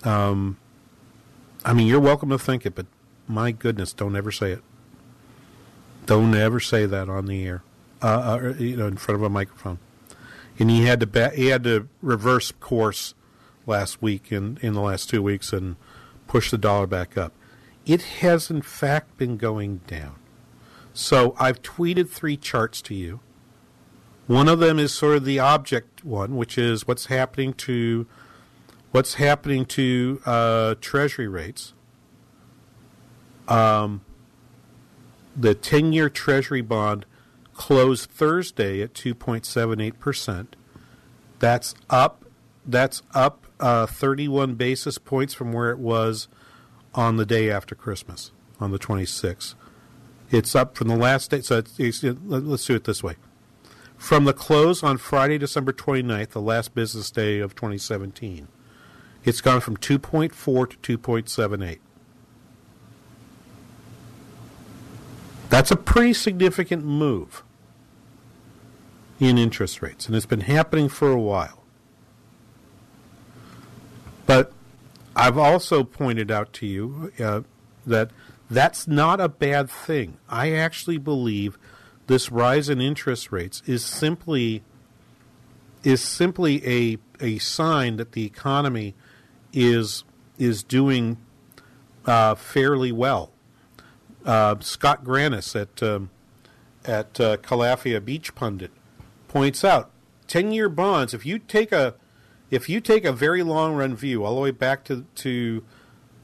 [0.04, 0.58] Um,
[1.64, 2.86] I mean, you're welcome to think it, but
[3.26, 4.62] my goodness, don't ever say it.
[6.06, 7.62] Don't ever say that on the air,
[8.02, 9.78] uh, uh, you know, in front of a microphone.
[10.58, 13.14] And he had to ba- he had to reverse course
[13.66, 15.76] last week in in the last two weeks and
[16.26, 17.32] push the dollar back up.
[17.86, 20.16] It has in fact been going down.
[20.96, 23.20] So I've tweeted three charts to you.
[24.28, 28.06] One of them is sort of the object one, which is what's happening to
[28.92, 31.74] what's happening to uh, Treasury rates.
[33.48, 34.02] Um,
[35.36, 37.04] the ten-year Treasury bond
[37.52, 40.56] closed Thursday at two point seven eight percent.
[41.40, 42.24] That's up.
[42.64, 46.28] That's up uh, thirty-one basis points from where it was
[46.94, 49.54] on the day after Christmas, on the twenty-sixth.
[50.34, 51.42] It's up from the last day.
[51.42, 53.14] So let's do it this way.
[53.96, 58.48] From the close on Friday, December 29th, the last business day of 2017,
[59.24, 61.78] it's gone from 2.4 to 2.78.
[65.50, 67.44] That's a pretty significant move
[69.20, 71.62] in interest rates, and it's been happening for a while.
[74.26, 74.52] But
[75.14, 77.42] I've also pointed out to you uh,
[77.86, 78.10] that
[78.54, 80.18] that's not a bad thing.
[80.28, 81.58] I actually believe
[82.06, 84.62] this rise in interest rates is simply
[85.82, 88.94] is simply a a sign that the economy
[89.52, 90.04] is
[90.38, 91.18] is doing
[92.06, 93.30] uh, fairly well.
[94.24, 96.10] Uh, Scott Grannis at um,
[96.84, 98.70] at uh, Calafia Beach Pundit
[99.28, 99.90] points out
[100.26, 101.14] ten year bonds.
[101.14, 101.94] If you take a
[102.50, 105.64] if you take a very long run view all the way back to to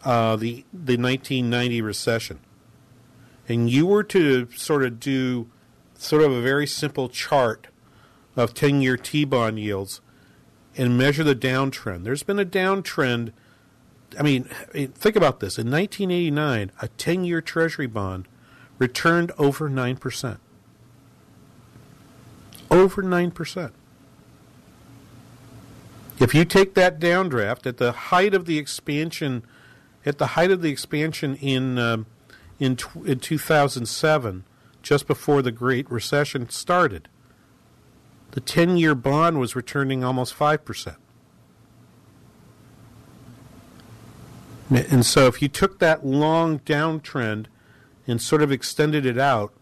[0.05, 2.41] uh, the the 1990 recession,
[3.49, 5.49] and you were to sort of do
[5.95, 7.67] sort of a very simple chart
[8.37, 10.01] of 10 year T bond yields
[10.77, 12.05] and measure the downtrend.
[12.05, 13.33] There's been a downtrend.
[14.19, 15.59] I mean, think about this.
[15.59, 18.27] In 1989, a 10 year Treasury bond
[18.79, 20.39] returned over 9%.
[22.71, 23.73] Over 9%.
[26.19, 29.43] If you take that downdraft at the height of the expansion
[30.05, 32.07] at the height of the expansion in um,
[32.59, 34.45] in, in 2007,
[34.83, 37.09] just before the Great Recession started,
[38.33, 40.97] the 10-year bond was returning almost five percent.
[44.71, 47.47] And so if you took that long downtrend
[48.07, 49.53] and sort of extended it out,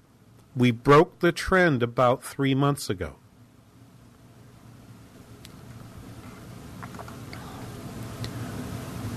[0.54, 3.14] we broke the trend about three months ago.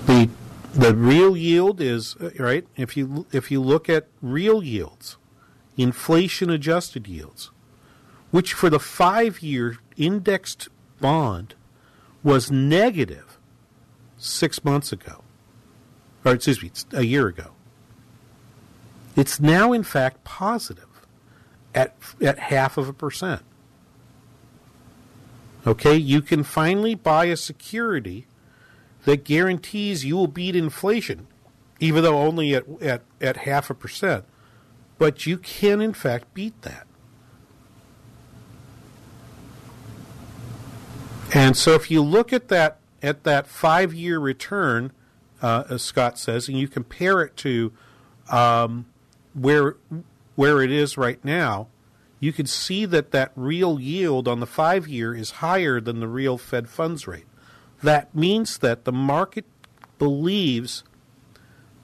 [0.06, 0.30] The
[0.74, 5.16] the real yield is uh, right if you if you look at real yields,
[5.76, 7.50] inflation adjusted yields,
[8.30, 10.68] which for the 5-year indexed
[11.00, 11.54] bond
[12.22, 13.38] was negative
[14.16, 15.22] 6 months ago.
[16.24, 17.50] Or excuse me, a year ago.
[19.16, 20.88] It's now in fact positive
[21.74, 23.42] at at half of a percent.
[25.66, 28.26] Okay, you can finally buy a security
[29.04, 31.26] that guarantees you will beat inflation,
[31.80, 34.24] even though only at, at, at half a percent.
[34.98, 36.86] But you can, in fact, beat that.
[41.34, 44.92] And so if you look at that at that five year return,
[45.40, 47.72] uh, as Scott says, and you compare it to
[48.30, 48.86] um,
[49.34, 49.76] where
[50.36, 51.68] where it is right now,
[52.20, 56.08] you can see that that real yield on the five year is higher than the
[56.08, 57.24] real Fed funds rate.
[57.82, 59.44] That means that the market
[59.98, 60.84] believes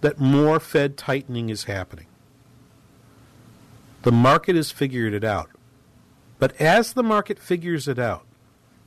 [0.00, 2.06] that more Fed tightening is happening.
[4.02, 5.50] The market has figured it out.
[6.38, 8.24] But as the market figures it out,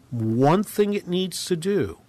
[0.09, 1.99] one thing it needs to do,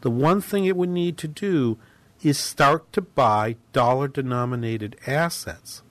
[0.00, 1.78] the one thing it would need to do
[2.22, 5.82] is start to buy dollar denominated assets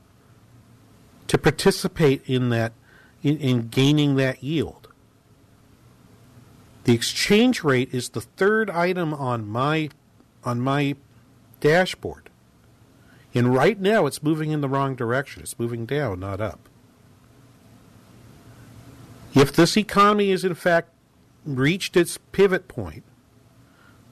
[1.27, 2.73] to participate in that
[3.21, 4.78] in, in gaining that yield.
[6.89, 9.91] The exchange rate is the third item on my
[10.43, 10.95] on my
[11.59, 12.31] dashboard.
[13.31, 15.43] And right now it's moving in the wrong direction.
[15.43, 16.67] It's moving down, not up.
[19.35, 20.89] If this economy is in fact
[21.45, 23.03] reached its pivot point,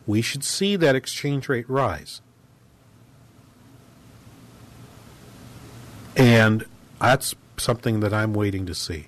[0.05, 2.21] we should see that exchange rate rise.
[6.15, 6.63] And
[7.01, 9.07] that's something that I'm waiting to see.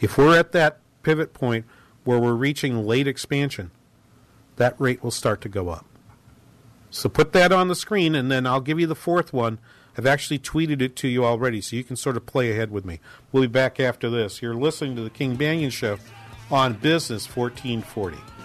[0.00, 1.64] If we're at that pivot point
[2.08, 3.70] where we're reaching late expansion,
[4.56, 5.84] that rate will start to go up.
[6.88, 9.58] So put that on the screen, and then I'll give you the fourth one.
[9.98, 12.86] I've actually tweeted it to you already, so you can sort of play ahead with
[12.86, 13.00] me.
[13.30, 14.40] We'll be back after this.
[14.40, 15.98] You're listening to the King Banaian Show
[16.50, 18.37] on Business 1440.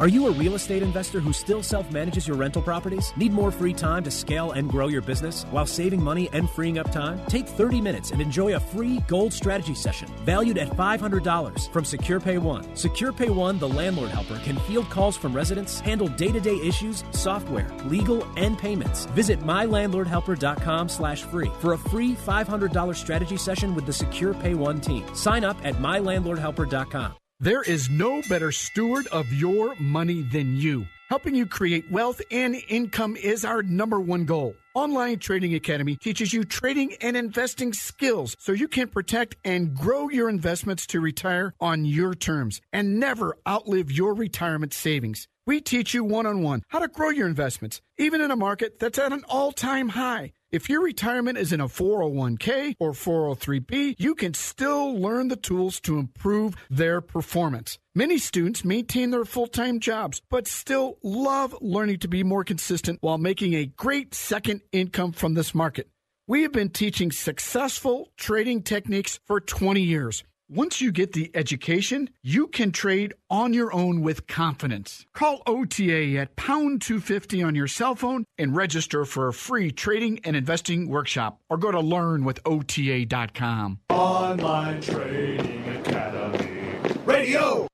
[0.00, 3.12] Are you a real estate investor who still self manages your rental properties?
[3.16, 6.78] Need more free time to scale and grow your business while saving money and freeing
[6.78, 7.20] up time?
[7.28, 12.40] Take 30 minutes and enjoy a free gold strategy session valued at $500 from SecurePay
[12.40, 12.64] One.
[12.74, 17.04] SecurePay One, the landlord helper, can field calls from residents, handle day to day issues,
[17.12, 19.06] software, legal, and payments.
[19.14, 25.06] Visit mylandlordhelper.com slash free for a free $500 strategy session with the SecurePay One team.
[25.14, 27.14] Sign up at mylandlordhelper.com.
[27.44, 30.86] There is no better steward of your money than you.
[31.10, 34.54] Helping you create wealth and income is our number one goal.
[34.74, 40.08] Online Trading Academy teaches you trading and investing skills so you can protect and grow
[40.08, 45.28] your investments to retire on your terms and never outlive your retirement savings.
[45.46, 48.78] We teach you one on one how to grow your investments, even in a market
[48.78, 50.32] that's at an all time high.
[50.54, 55.80] If your retirement is in a 401k or 403b, you can still learn the tools
[55.80, 57.80] to improve their performance.
[57.92, 63.00] Many students maintain their full time jobs, but still love learning to be more consistent
[63.00, 65.88] while making a great second income from this market.
[66.28, 70.22] We have been teaching successful trading techniques for 20 years.
[70.50, 75.06] Once you get the education, you can trade on your own with confidence.
[75.14, 80.20] Call OTA at pound 250 on your cell phone and register for a free trading
[80.22, 83.78] and investing workshop or go to learnwithota.com.
[83.88, 86.68] Online Trading Academy
[87.06, 87.66] Radio.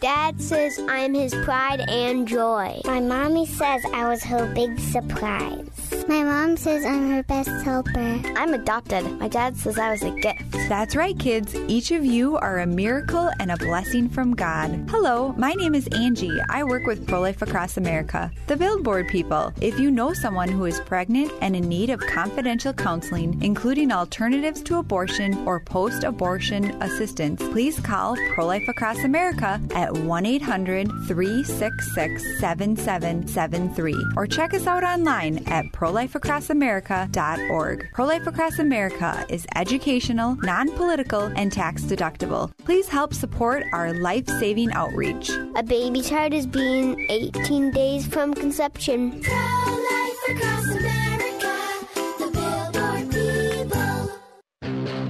[0.00, 2.80] Dad says I'm his pride and joy.
[2.86, 5.66] My mommy says I was her big surprise.
[6.08, 8.20] My mom says I'm her best helper.
[8.34, 9.04] I'm adopted.
[9.18, 10.42] My dad says I was a gift.
[10.68, 11.54] That's right, kids.
[11.68, 14.86] Each of you are a miracle and a blessing from God.
[14.88, 16.40] Hello, my name is Angie.
[16.48, 19.52] I work with Pro Life Across America, the Billboard people.
[19.60, 24.62] If you know someone who is pregnant and in need of confidential counseling, including alternatives
[24.62, 30.88] to abortion or post abortion assistance, please call Pro Life Across America at 1 800
[31.06, 37.88] 366 7773 or check us out online at prolifeacrossamerica.org.
[37.92, 42.50] Pro Life Across America is educational, non political, and tax deductible.
[42.64, 45.30] Please help support our life saving outreach.
[45.56, 49.22] A baby's heart is being 18 days from conception.
[49.22, 51.00] Pro Life Across America.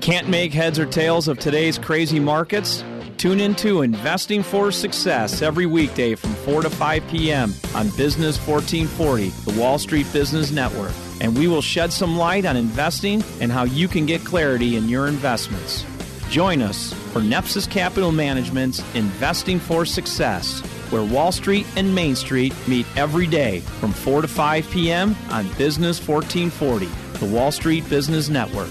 [0.01, 2.83] Can't make heads or tails of today's crazy markets?
[3.21, 7.53] Tune into Investing for Success every weekday from 4 to 5 p.m.
[7.75, 10.95] on Business 1440, the Wall Street Business Network.
[11.21, 14.89] And we will shed some light on investing and how you can get clarity in
[14.89, 15.85] your investments.
[16.31, 22.55] Join us for Nepsis Capital Management's Investing for Success, where Wall Street and Main Street
[22.67, 25.15] meet every day from 4 to 5 p.m.
[25.29, 26.87] on Business 1440,
[27.19, 28.71] the Wall Street Business Network.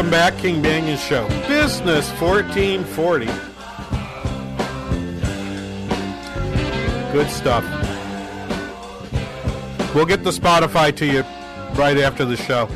[0.00, 1.28] Welcome back, King Banaian Show.
[1.46, 3.26] Business 1440.
[7.12, 7.62] Good stuff.
[9.94, 11.20] We'll get the Spotify to you
[11.78, 12.66] right after the show.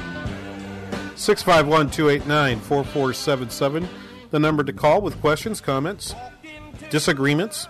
[1.17, 3.89] 651 289 4477.
[4.31, 6.15] The number to call with questions, comments,
[6.91, 7.69] disagreements.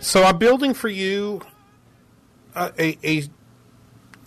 [0.00, 1.42] So I'm building for you
[2.56, 3.24] a, a,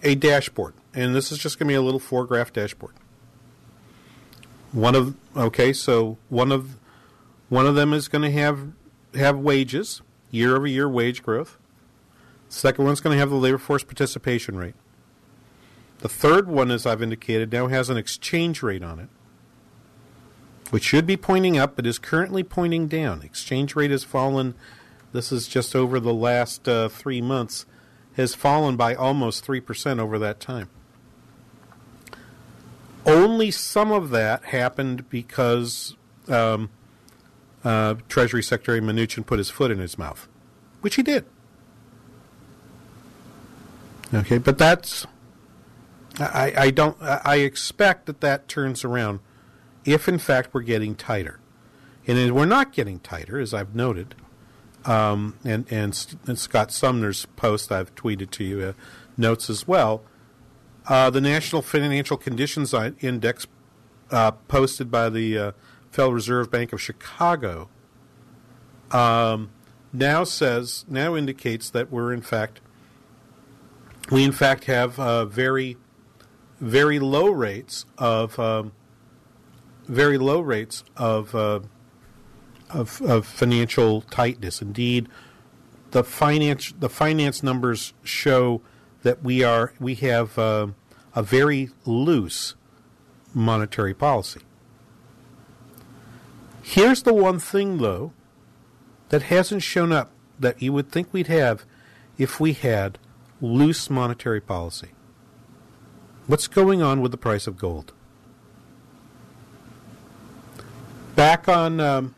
[0.03, 0.75] a, dashboard.
[0.93, 2.93] And this is just going to be a little four graph dashboard.
[4.71, 6.77] One of okay, so one of
[7.49, 8.71] one of them is going to have
[9.15, 11.57] have wages year over year wage growth.
[12.49, 14.75] Second one's going to have the labor force participation rate.
[15.99, 19.09] The third one, as I've indicated, now has an exchange rate on it,
[20.69, 23.21] which should be pointing up, but is currently pointing down.
[23.23, 24.53] Exchange rate has fallen.
[25.11, 27.65] This is just over the last uh, three months,
[28.15, 30.69] has fallen by almost three percent over that time.
[33.07, 35.95] Only some of that happened because
[36.27, 36.69] um,
[37.63, 40.27] uh, Treasury Secretary Mnuchin put his foot in his mouth,
[40.81, 41.25] which he did.
[44.13, 45.05] Okay, but that's
[46.19, 49.19] I, I don't I expect that that turns around
[49.85, 51.39] if in fact we're getting tighter,
[52.05, 54.15] and we're not getting tighter as I've noted.
[54.85, 58.73] Um, and, and, and Scott Sumner's post I've tweeted to you uh,
[59.17, 60.03] notes as well.
[60.87, 63.45] Uh, the National Financial Conditions Index,
[64.09, 65.51] uh, posted by the uh,
[65.91, 67.69] Federal Reserve Bank of Chicago,
[68.91, 69.49] um,
[69.91, 72.61] now says now indicates that we're in fact
[74.11, 75.75] we in fact have uh, very
[76.61, 78.71] very low rates of um,
[79.87, 81.59] very low rates of, uh,
[82.69, 84.61] of of financial tightness.
[84.61, 85.09] Indeed,
[85.91, 88.61] the finance the finance numbers show
[89.07, 90.67] that we are we have uh,
[91.15, 92.55] a very loose
[93.33, 94.41] monetary policy.
[96.61, 98.11] Here's the one thing, though,
[99.07, 101.63] that hasn't shown up that you would think we'd have
[102.17, 102.99] if we had
[103.39, 104.89] loose monetary policy.
[106.25, 107.93] What's going on with the price of gold?
[111.15, 112.13] Back on um,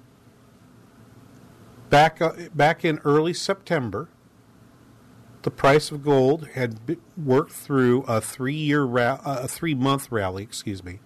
[1.91, 4.09] back uh, back in early September,
[5.43, 10.99] the price of gold had worked through a three-year ra- a three-month rally, excuse me,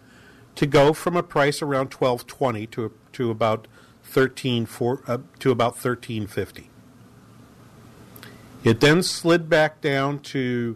[0.55, 3.67] to go from a price around 1220 to to about
[4.03, 6.69] 13 four, uh, to about 1350.
[8.63, 10.75] It then slid back down to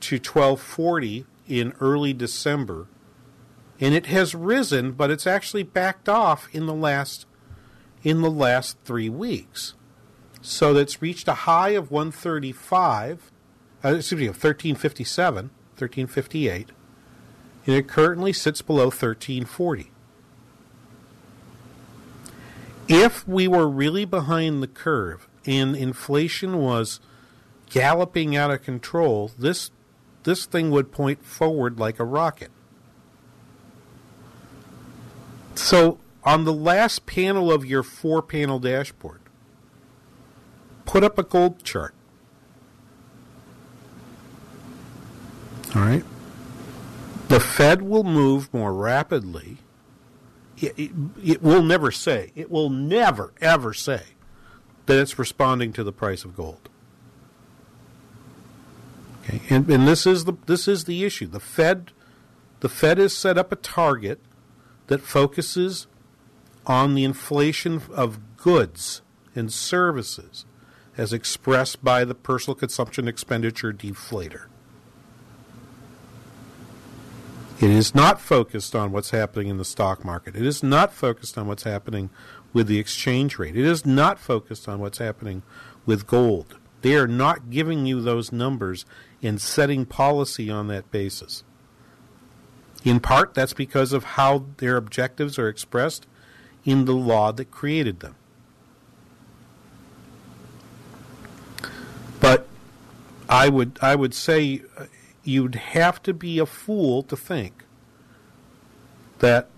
[0.00, 2.86] to 1240 in early December,
[3.80, 7.26] and it has risen, but it's actually backed off in the last
[8.02, 9.74] in the last three weeks.
[10.48, 13.32] So that's reached a high of 135,
[13.84, 16.68] uh, excuse me, 1357, 1358,
[17.66, 19.90] and it currently sits below 1340.
[22.86, 27.00] If we were really behind the curve and inflation was
[27.68, 29.72] galloping out of control, this
[30.22, 32.52] this thing would point forward like a rocket.
[35.56, 39.20] So, on the last panel of your four panel dashboard,
[40.86, 41.94] put up a gold chart.
[45.74, 46.04] All right?
[47.28, 49.58] The Fed will move more rapidly.
[50.58, 50.90] It, it,
[51.22, 54.02] it, will never say, it will never, ever say
[54.86, 56.70] that it's responding to the price of gold.
[59.24, 59.42] Okay?
[59.50, 61.26] And, and this is the this is the issue.
[61.26, 61.92] The Fed
[62.60, 64.20] the Fed has set up a target
[64.86, 65.88] that focuses
[66.64, 69.02] on the inflation of goods
[69.34, 70.46] and services
[70.96, 74.46] as expressed by the personal consumption expenditure deflator.
[77.58, 80.36] It is not focused on what's happening in the stock market.
[80.36, 82.10] It is not focused on what's happening
[82.52, 83.56] with the exchange rate.
[83.56, 85.42] It is not focused on what's happening
[85.86, 86.56] with gold.
[86.82, 88.84] They are not giving you those numbers
[89.22, 91.44] and setting policy on that basis.
[92.84, 96.06] In part, that's because of how their objectives are expressed
[96.64, 98.16] in the law that created them.
[102.20, 102.46] But
[103.36, 104.86] I would I would say uh,
[105.22, 107.64] you'd have to be a fool to think
[109.18, 109.50] that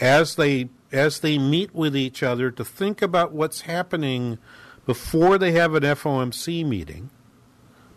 [0.00, 4.38] as they as they meet with each other to think about what's happening
[4.86, 7.10] before they have an FOMC meeting,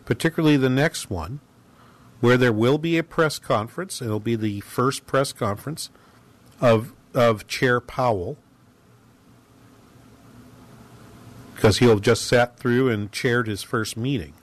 [0.04, 1.40] particularly the next one,
[2.20, 4.02] where there will be a press conference.
[4.02, 5.88] It'll be the first press conference
[6.60, 8.36] of of Chair Powell
[11.54, 14.34] because he'll have just sat through and chaired his first meeting.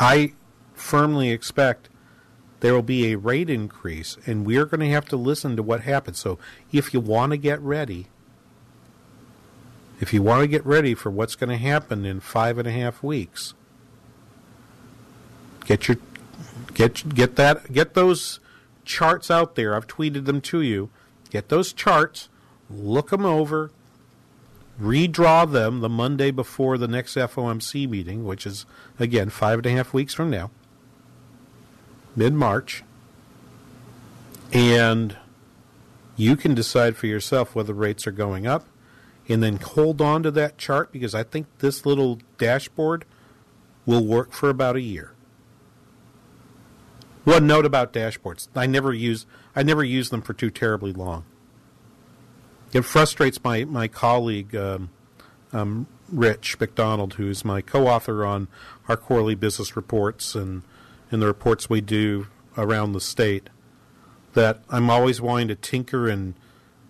[0.00, 0.32] I
[0.72, 1.90] firmly expect
[2.60, 5.82] there will be a rate increase, and we're going to have to listen to what
[5.82, 6.18] happens.
[6.18, 6.38] So,
[6.72, 8.06] if you want to get ready,
[10.00, 12.72] if you want to get ready for what's going to happen in five and a
[12.72, 13.54] half weeks,
[15.66, 15.98] get your
[16.72, 18.40] get get that get those
[18.84, 19.74] charts out there.
[19.74, 20.90] I've tweeted them to you.
[21.28, 22.28] Get those charts,
[22.68, 23.70] look them over,
[24.80, 28.64] redraw them the Monday before the next FOMC meeting, which is,
[28.98, 30.50] again, five and a half weeks from now,
[32.16, 32.82] mid March,
[34.52, 35.16] and
[36.16, 38.66] you can decide for yourself whether rates are going up,
[39.28, 43.04] and then hold on to that chart because I think this little dashboard
[43.86, 45.12] will work for about a year.
[47.24, 51.24] One note about dashboards: I never use I never use them for too terribly long
[52.72, 54.90] it frustrates my my colleague um,
[55.52, 58.48] um, Rich McDonald, who's my co-author on
[58.88, 60.62] our quarterly business reports and
[61.10, 63.50] and the reports we do around the state.
[64.34, 66.34] That I'm always wanting to tinker and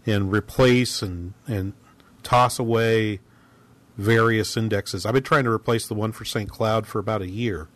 [0.07, 1.73] and replace and and
[2.23, 3.21] toss away
[3.97, 5.05] various indexes.
[5.05, 6.49] I've been trying to replace the one for St.
[6.49, 7.69] Cloud for about a year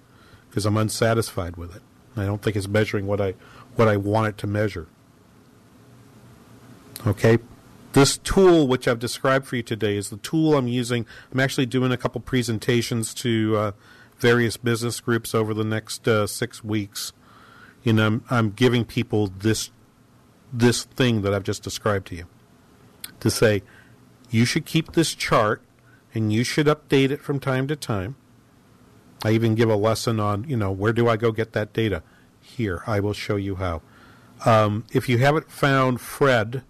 [0.48, 1.82] because I'm unsatisfied with it.
[2.16, 3.34] I don't think it's measuring what I
[3.76, 4.86] what I want it to measure.
[7.06, 7.38] Okay,
[7.94, 11.06] this tool, which I've described for you today, is the tool I'm using.
[11.32, 13.72] I'm actually doing a couple presentations to uh,
[14.18, 17.12] various business groups over the next uh, six weeks.
[17.84, 19.70] You know, I'm, I'm giving people this
[20.52, 22.26] this thing that I've just described to you
[23.18, 23.62] to say
[24.30, 25.62] you should keep this chart
[26.14, 28.14] and you should update it from time to time.
[29.24, 32.02] I even give a lesson on, you know, where do I go get that data?
[32.40, 33.82] Here, I will show you how.
[34.44, 36.62] Um, if you haven't found Fred,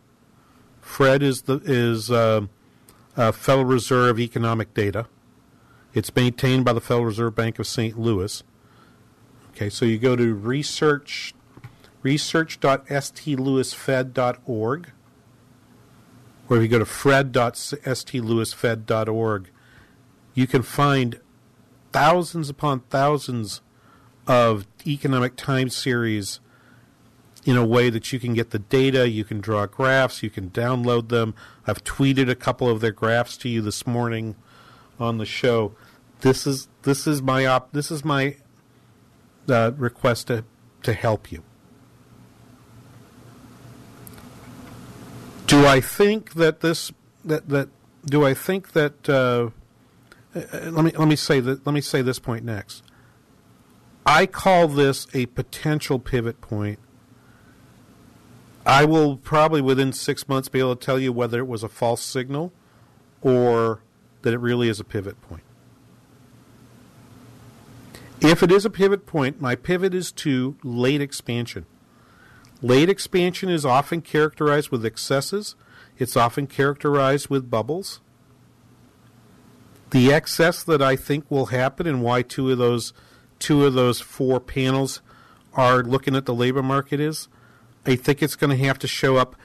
[0.85, 2.47] Fred is the is uh,
[3.17, 5.07] uh, Federal Reserve economic data.
[5.93, 7.99] It's maintained by the Federal Reserve Bank of St.
[7.99, 8.45] Louis.
[9.51, 11.35] Okay, so you go to research
[12.03, 14.93] research.stlouisfed.org,
[16.49, 19.51] or if you go to fred.stlouisfed.org,
[20.35, 21.21] you can find
[21.93, 23.63] thousands upon thousands
[24.27, 26.41] of economic time series
[27.45, 30.51] in a way that you can get the data, you can draw graphs, you can
[30.51, 31.35] download them.
[31.67, 34.35] I've tweeted a couple of their graphs to you this morning
[34.99, 35.75] on the show.
[36.21, 38.37] This is this is my op this is my
[39.49, 40.45] uh, request to
[40.83, 41.43] to help you.
[45.47, 46.93] Do I think that this
[47.25, 47.69] that that
[48.07, 49.51] do I think that uh,
[50.35, 52.83] uh let me let me say that let me say this point next.
[54.07, 56.79] I call this a potential pivot point
[58.67, 61.69] I will probably within six months be able to tell you whether it was a
[61.69, 62.53] false signal
[63.21, 63.81] or
[64.23, 65.43] that it really is a pivot point.
[68.21, 71.67] If it is a pivot point, my pivot is to late expansion.
[72.63, 75.55] Late expansion is often characterized with excesses.
[75.99, 78.01] It's often characterized with bubbles.
[79.91, 82.95] The excess that I think will happen and why two of those
[83.39, 85.03] two of those four panels
[85.53, 87.29] are looking at the labor market is
[87.87, 89.37] I think it's going to have to show up.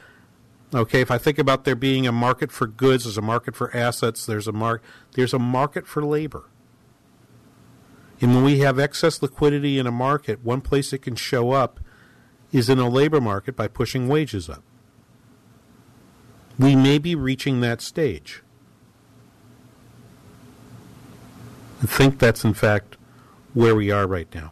[0.73, 3.75] Okay, if I think about there being a market for goods, there's a market for
[3.75, 4.83] assets, there's a mark,
[5.13, 6.45] there's a market for labor.
[8.21, 11.79] And when we have excess liquidity in a market, one place it can show up
[12.51, 14.63] is in a labor market by pushing wages up.
[16.57, 18.43] We may be reaching that stage.
[21.81, 22.97] I think that's, in fact,
[23.53, 24.51] where we are right now.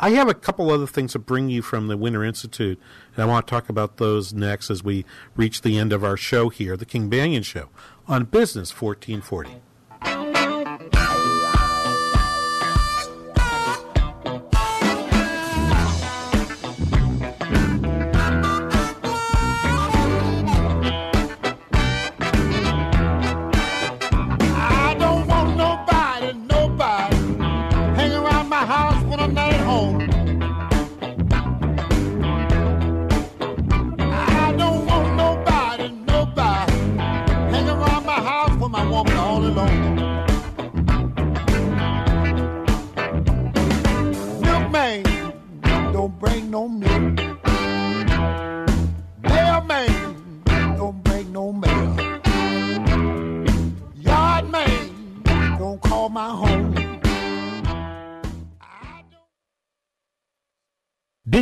[0.00, 2.78] I have a couple other things to bring you from the Winter Institute,
[3.14, 6.16] and I want to talk about those next as we reach the end of our
[6.16, 7.68] show here, the King Banaian Show,
[8.06, 9.60] on Business 1440.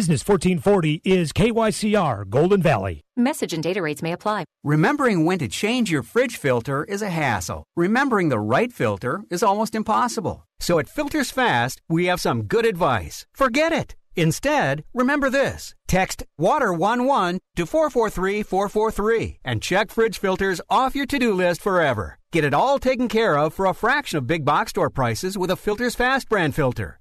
[0.06, 3.00] Business 1440 is KYCR Golden Valley.
[3.16, 4.44] Message and data rates may apply.
[4.62, 7.64] Remembering when to change your fridge filter is a hassle.
[7.76, 10.46] Remembering the right filter is almost impossible.
[10.60, 13.26] So at Filters Fast, we have some good advice.
[13.34, 13.96] Forget it.
[14.14, 15.74] Instead, remember this.
[15.88, 22.18] Text WATER11 to 443 443 and check fridge filters off your to do list forever.
[22.30, 25.50] Get it all taken care of for a fraction of big box store prices with
[25.50, 27.00] a Filters Fast brand filter.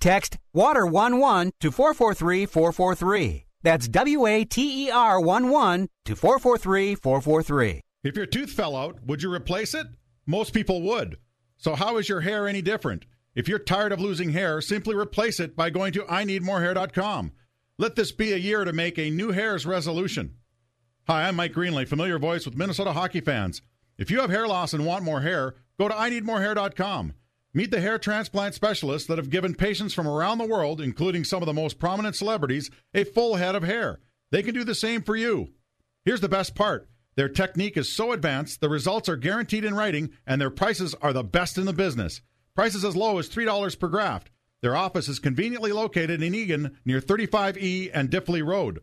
[0.00, 3.46] text WATER11 to 443 443.
[3.62, 7.80] That's W A T E R 1 1 to 443 443.
[8.04, 9.88] If your tooth fell out, would you replace it?
[10.26, 11.16] Most people would.
[11.56, 13.06] So, how is your hair any different?
[13.34, 17.32] If you're tired of losing hair, simply replace it by going to IneedMoreHair.com.
[17.78, 20.36] Let this be a year to make a new hairs resolution.
[21.06, 23.62] Hi, I'm Mike Greenlay, familiar voice with Minnesota hockey fans.
[23.98, 27.14] If you have hair loss and want more hair, go to IneedMoreHair.com.
[27.56, 31.42] Meet the hair transplant specialists that have given patients from around the world, including some
[31.42, 33.98] of the most prominent celebrities, a full head of hair.
[34.30, 35.54] They can do the same for you.
[36.04, 40.10] Here's the best part their technique is so advanced, the results are guaranteed in writing,
[40.26, 42.20] and their prices are the best in the business.
[42.54, 44.28] Prices as low as $3 per graft.
[44.60, 48.80] Their office is conveniently located in Eagan near 35E and Diffley Road.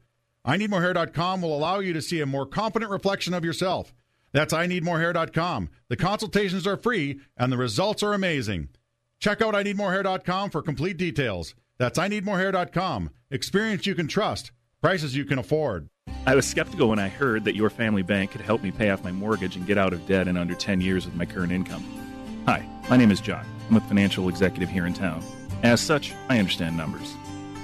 [0.47, 3.93] IneedMoreHair.com will allow you to see a more confident reflection of yourself.
[4.33, 5.69] That's IneedMoreHair.com.
[5.89, 8.69] The consultations are free and the results are amazing.
[9.19, 11.53] Check out IneedMoreHair.com for complete details.
[11.77, 13.11] That's IneedMoreHair.com.
[13.29, 15.87] Experience you can trust, prices you can afford.
[16.25, 19.03] I was skeptical when I heard that your family bank could help me pay off
[19.03, 21.83] my mortgage and get out of debt in under 10 years with my current income.
[22.45, 23.45] Hi, my name is John.
[23.69, 25.23] I'm a financial executive here in town.
[25.61, 27.13] As such, I understand numbers.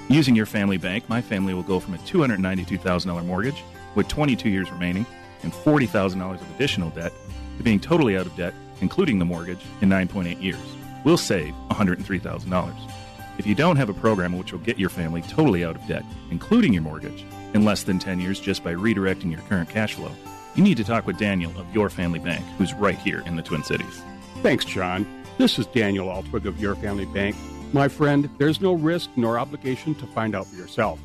[0.08, 3.62] Using your family bank, my family will go from a $292,000 mortgage
[3.94, 5.04] with 22 years remaining
[5.42, 7.12] and $40,000 of additional debt
[7.56, 10.58] to being totally out of debt, including the mortgage, in 9.8 years.
[11.04, 12.92] We'll save $103,000.
[13.38, 16.04] If you don't have a program which will get your family totally out of debt,
[16.30, 17.24] including your mortgage,
[17.54, 20.12] in less than 10 years just by redirecting your current cash flow,
[20.54, 23.42] you need to talk with Daniel of Your Family Bank, who's right here in the
[23.42, 24.02] Twin Cities.
[24.42, 25.06] Thanks, John.
[25.38, 27.34] This is Daniel Altwig of Your Family Bank.
[27.72, 31.00] My friend, there's no risk nor obligation to find out for yourself.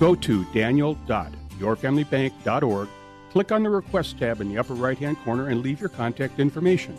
[0.00, 2.88] Go to daniel.yourfamilybank.org,
[3.32, 6.38] click on the Request tab in the upper right hand corner, and leave your contact
[6.38, 6.94] information.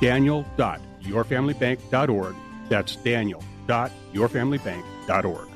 [0.00, 2.34] Daniel.yourfamilybank.org.
[2.68, 5.48] That's Daniel.yourfamilybank.org.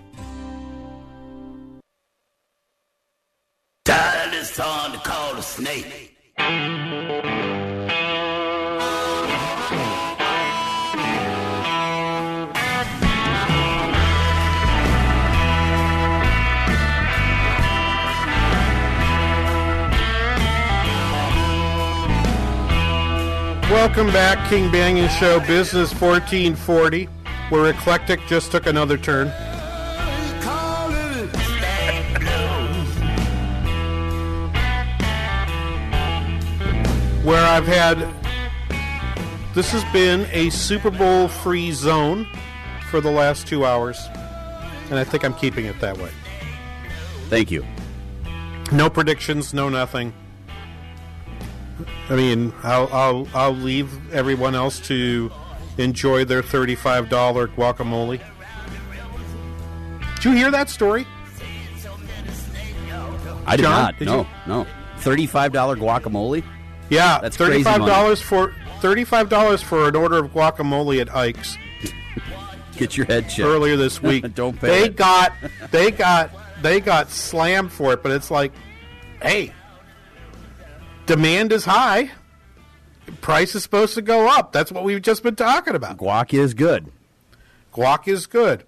[3.84, 6.16] Tired it's time to call the snake.
[23.72, 27.06] Welcome back, King Banaian Show, Business 1440,
[27.48, 29.28] where Eclectic just took another turn.
[37.24, 38.06] Where I've had.
[39.54, 42.28] This has been a Super Bowl free zone
[42.90, 43.98] for the last two hours,
[44.90, 46.10] and I think I'm keeping it that way.
[47.30, 47.64] Thank you.
[48.70, 50.12] No predictions, no nothing.
[52.08, 55.30] I mean, I'll I'll I'll leave everyone else to
[55.78, 58.20] enjoy their thirty-five dollar guacamole.
[60.16, 61.06] Did you hear that story?
[63.46, 63.98] I did John, not.
[63.98, 64.26] did no, you?
[64.46, 64.66] no.
[64.98, 66.44] Thirty-five dollar guacamole.
[66.90, 71.56] Yeah, That's crazy $35 for thirty-five dollars for an order of guacamole at Ike's
[72.76, 74.34] Get your head checked earlier this week.
[74.34, 74.66] Don't pay.
[74.66, 74.96] They it.
[74.96, 75.32] got
[75.70, 76.30] they got
[76.62, 78.52] they got slammed for it, but it's like,
[79.22, 79.52] hey,
[81.06, 82.10] demand is high.
[83.20, 84.52] Price is supposed to go up.
[84.52, 85.98] That's what we've just been talking about.
[85.98, 86.90] Guac is good.
[87.72, 88.64] Guac is good,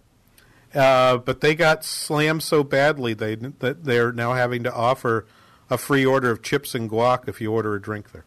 [0.74, 5.26] uh, but they got slammed so badly they that they're now having to offer
[5.70, 8.24] a free order of chips and guac if you order a drink there.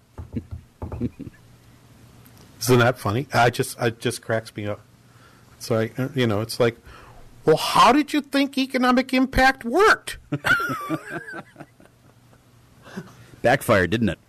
[2.62, 3.28] Isn't that funny?
[3.34, 4.82] I just it just cracks me up.
[5.60, 6.78] So I, you know, it's like,
[7.46, 10.18] well, how did you think economic impact worked?
[13.48, 14.20] Backfired, didn't it?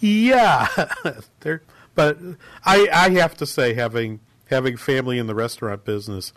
[0.00, 0.68] Yeah,
[1.40, 1.60] there.
[1.94, 2.16] But
[2.64, 6.32] I, I have to say, having having family in the restaurant business,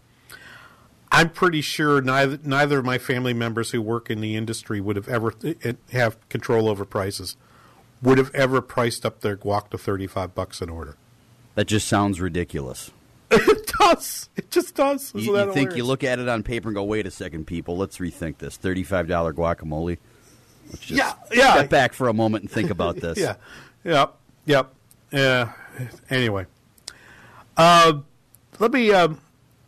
[1.10, 4.98] I'm pretty sure neither neither of my family members who work in the industry would
[4.98, 5.34] have ever
[5.64, 7.38] eh, have control over prices,
[8.02, 10.98] would have ever priced up their guac to thirty five bucks an order.
[11.56, 12.92] That just sounds ridiculous.
[13.32, 14.30] It does.
[14.36, 15.16] It just does.
[15.16, 17.48] Isn't You, you think you look at it on paper and go, "Wait a second,
[17.48, 19.98] people, let's rethink this." Thirty-five dollar guacamole.
[20.72, 21.54] Just Yeah, yeah.
[21.54, 23.18] step back for a moment and think about this.
[23.20, 23.36] yeah.
[23.84, 24.16] Yep.
[24.46, 24.74] Yep.
[25.12, 25.52] Yeah.
[26.10, 26.46] Anyway,
[27.58, 27.94] uh,
[28.60, 29.20] let me um,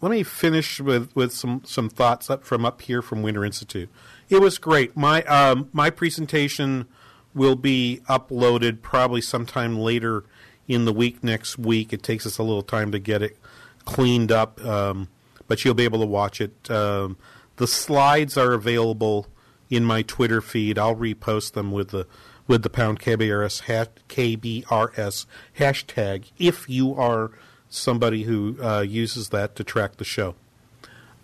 [0.01, 3.89] let me finish with, with some, some thoughts up from up here from Winter Institute.
[4.29, 4.95] It was great.
[4.95, 6.87] My um, my presentation
[7.33, 10.23] will be uploaded probably sometime later
[10.67, 11.93] in the week next week.
[11.93, 13.37] It takes us a little time to get it
[13.85, 15.07] cleaned up, um,
[15.47, 16.69] but you'll be able to watch it.
[16.69, 17.17] Um,
[17.57, 19.27] the slides are available
[19.73, 20.77] in my Twitter feed.
[20.77, 22.07] I'll repost them with the
[22.45, 25.25] with the pound KBRS ha- KBRS
[25.57, 27.31] hashtag if you are
[27.69, 30.35] somebody who uh, uses that to track the show,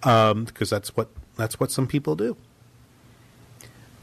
[0.02, 2.38] because that's what that's what some people do.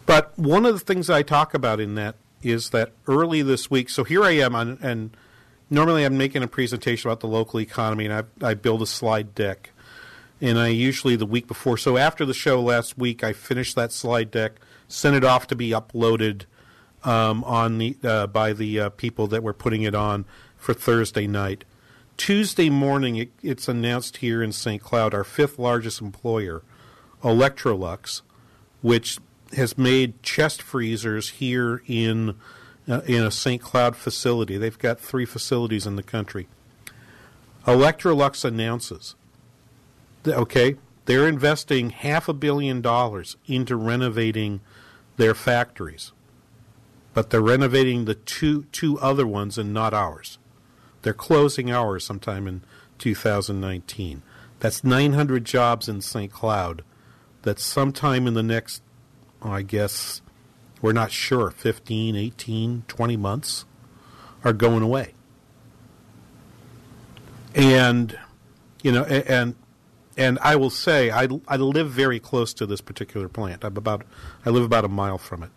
[0.06, 3.90] But one of the things I talk about in that is that early this week.
[3.90, 5.16] So here I am, on, and
[5.68, 9.34] normally I'm making a presentation about the local economy, and I, I build a slide
[9.34, 9.72] deck.
[10.40, 11.78] And I usually the week before.
[11.78, 15.56] So after the show last week, I finished that slide deck, sent it off to
[15.56, 16.44] be uploaded
[17.04, 20.26] um, on the uh, by the uh, people that were putting it on
[20.56, 21.64] for Thursday night.
[22.16, 24.82] Tuesday morning, it, it's announced here in St.
[24.82, 26.62] Cloud, our fifth largest employer,
[27.22, 28.22] Electrolux,
[28.80, 29.18] which
[29.54, 32.34] has made chest freezers here in
[32.88, 33.62] uh, in a St.
[33.62, 34.56] Cloud facility.
[34.56, 36.48] They've got three facilities in the country.
[37.66, 39.14] Electrolux announces,
[40.28, 44.60] okay, they're investing half a billion dollars into renovating
[45.16, 46.12] their factories,
[47.14, 50.38] but they're renovating the two two other ones and not ours.
[51.02, 52.62] They're closing ours sometime in
[52.98, 54.22] 2019.
[54.58, 56.32] That's 900 jobs in St.
[56.32, 56.82] Cloud.
[57.42, 58.82] That sometime in the next,
[59.42, 60.22] oh, I guess,
[60.82, 63.64] we're not sure, 15, 18, 20 months
[64.42, 65.14] are going away.
[67.54, 68.18] And,
[68.82, 69.54] you know, and
[70.16, 73.64] and I will say I, I live very close to this particular plant.
[73.64, 74.04] I'm about
[74.44, 75.50] I live about a mile from it.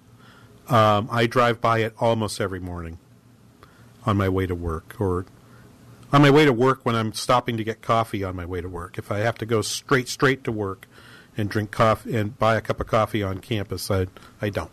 [0.72, 3.00] Um, I drive by it almost every morning
[4.06, 5.26] on my way to work, or
[6.12, 8.70] on my way to work when I'm stopping to get coffee on my way to
[8.70, 8.98] work.
[8.98, 10.88] If I have to go straight straight to work
[11.38, 14.08] and drink coffee and buy a cup of coffee on campus, I
[14.42, 14.72] I don't.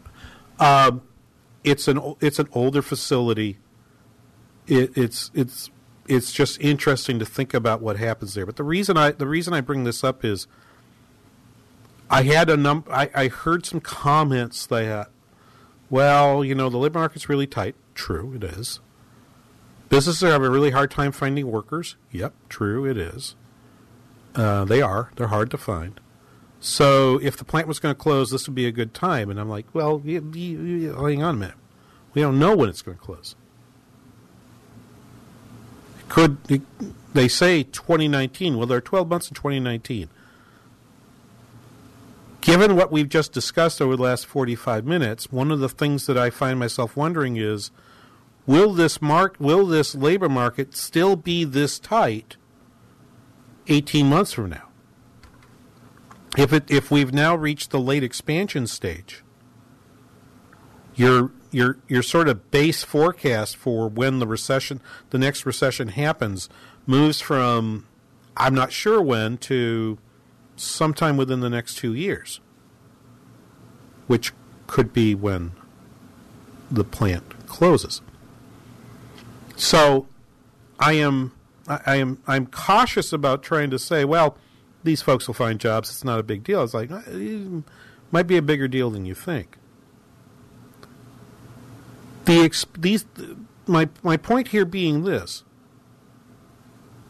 [0.58, 1.02] Um,
[1.64, 3.58] it's an it's an older facility.
[4.66, 5.70] It, it's it's
[6.08, 8.46] it's just interesting to think about what happens there.
[8.46, 10.46] But the reason I the reason I bring this up is
[12.10, 15.10] I had a num I, I heard some comments that
[15.88, 17.76] well, you know, the labor market's really tight.
[17.94, 18.80] True, it is.
[19.88, 21.96] Businesses are having a really hard time finding workers.
[22.10, 23.36] Yep, true, it is.
[24.34, 25.10] Uh, they are.
[25.16, 26.00] They're hard to find.
[26.58, 29.30] So if the plant was going to close, this would be a good time.
[29.30, 31.54] And I'm like, well, hang on a minute.
[32.14, 33.36] We don't know when it's going to close.
[36.08, 36.38] Could
[37.12, 38.56] they say 2019?
[38.56, 40.08] Well, there are 12 months in 2019.
[42.40, 46.16] Given what we've just discussed over the last 45 minutes, one of the things that
[46.16, 47.72] I find myself wondering is
[48.46, 52.36] will this mark will this labor market still be this tight
[53.66, 54.68] 18 months from now?
[56.38, 59.24] If it if we've now reached the late expansion stage,
[60.94, 64.80] your your your sort of base forecast for when the recession
[65.10, 66.48] the next recession happens
[66.86, 67.86] moves from
[68.36, 69.98] I'm not sure when to
[70.56, 72.40] sometime within the next two years.
[74.06, 74.32] which
[74.66, 75.52] could be when
[76.70, 78.02] the plant closes.
[79.56, 80.06] So
[80.78, 81.32] I am
[81.68, 84.36] I, am I'm cautious about trying to say, well,
[84.84, 85.90] these folks will find jobs.
[85.90, 86.62] It's not a big deal.
[86.62, 87.64] It's like it
[88.12, 89.56] might be a bigger deal than you think.
[92.26, 93.06] The these
[93.66, 95.44] my my point here being this: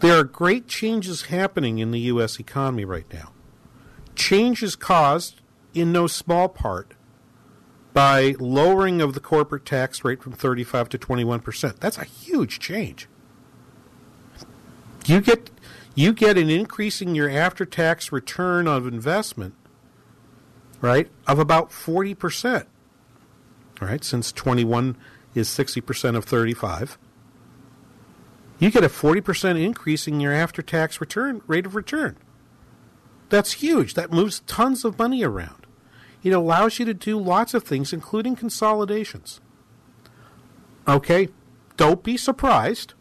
[0.01, 2.39] there are great changes happening in the U.S.
[2.39, 3.33] economy right now.
[4.15, 5.41] Change is caused,
[5.75, 6.93] in no small part,
[7.95, 11.81] by lowering of the corporate tax rate from 35 to 21 percent.
[11.81, 13.09] That's a huge change.
[15.07, 15.51] You get
[15.95, 19.55] you get an increase in your after-tax return of investment,
[20.83, 22.69] right, of about 40 percent.
[23.81, 24.97] Right, since 21
[25.35, 26.99] is 60 percent of 35
[28.59, 32.17] you get a 40% increase in your after tax return rate of return.
[33.29, 33.95] That's huge.
[33.95, 35.67] That moves tons of money around.
[36.23, 39.41] It allows you to do lots of things, including consolidations.
[40.89, 41.29] Okay,
[41.77, 42.95] don't be surprised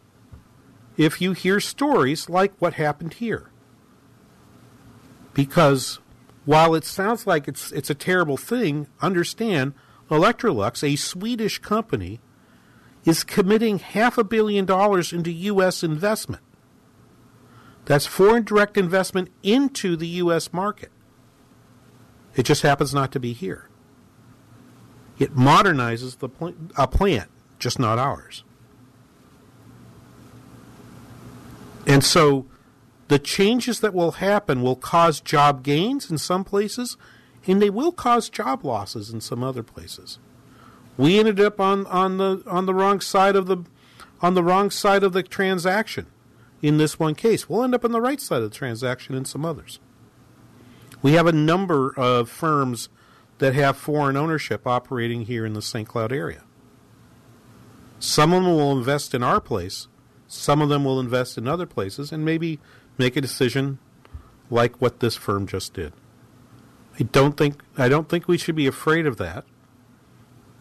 [0.96, 3.50] if you hear stories like what happened here.
[5.32, 6.00] Because
[6.44, 9.74] while it sounds like it's, it's a terrible thing, understand
[10.10, 12.20] Electrolux, a Swedish company,
[13.04, 15.82] is committing half a billion dollars into U.S.
[15.82, 16.42] investment.
[17.84, 20.52] That's foreign direct investment into the U.S.
[20.52, 20.90] market.
[22.34, 23.68] It just happens not to be here.
[25.18, 28.44] It modernizes the pl- a plant, just not ours.
[31.86, 32.46] And so
[33.08, 36.96] the changes that will happen will cause job gains in some places,
[37.46, 40.18] and they will cause job losses in some other places.
[40.96, 43.64] We ended up on, on the on the wrong side of the
[44.20, 46.06] on the wrong side of the transaction
[46.62, 47.48] in this one case.
[47.48, 49.78] We'll end up on the right side of the transaction in some others.
[51.02, 52.88] We have a number of firms
[53.38, 55.86] that have foreign ownership operating here in the St.
[55.86, 56.42] Cloud area.
[57.98, 59.88] Some of them will invest in our place,
[60.26, 62.58] some of them will invest in other places, and maybe
[62.98, 63.78] make a decision
[64.50, 65.92] like what this firm just did.
[66.98, 69.44] I don't think I don't think we should be afraid of that.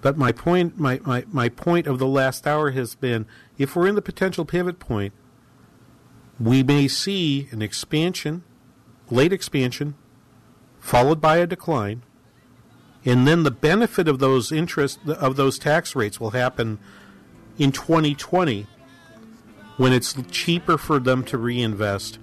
[0.06, 3.26] But my point, my, my, my point of the last hour has been
[3.58, 5.14] if we're in the potential pivot point,
[6.40, 8.44] we may see an expansion,
[9.10, 9.96] late expansion,
[10.80, 12.04] followed by a decline,
[13.04, 16.78] and then the benefit of those interest of those tax rates will happen
[17.58, 18.68] in 2020
[19.78, 22.20] when it's cheaper for them to reinvest.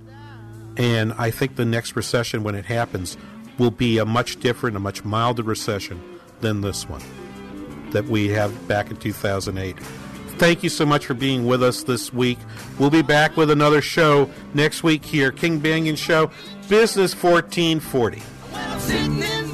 [0.77, 3.17] And I think the next recession, when it happens,
[3.59, 6.01] will be a much different, a much milder recession
[6.41, 7.03] than this one
[7.91, 9.79] that we have back in 2008.
[10.39, 12.39] Thank you so much for being with us this week.
[12.79, 16.31] We'll be back with another show next week here, King Banaian Show,
[16.69, 19.52] Business 1440.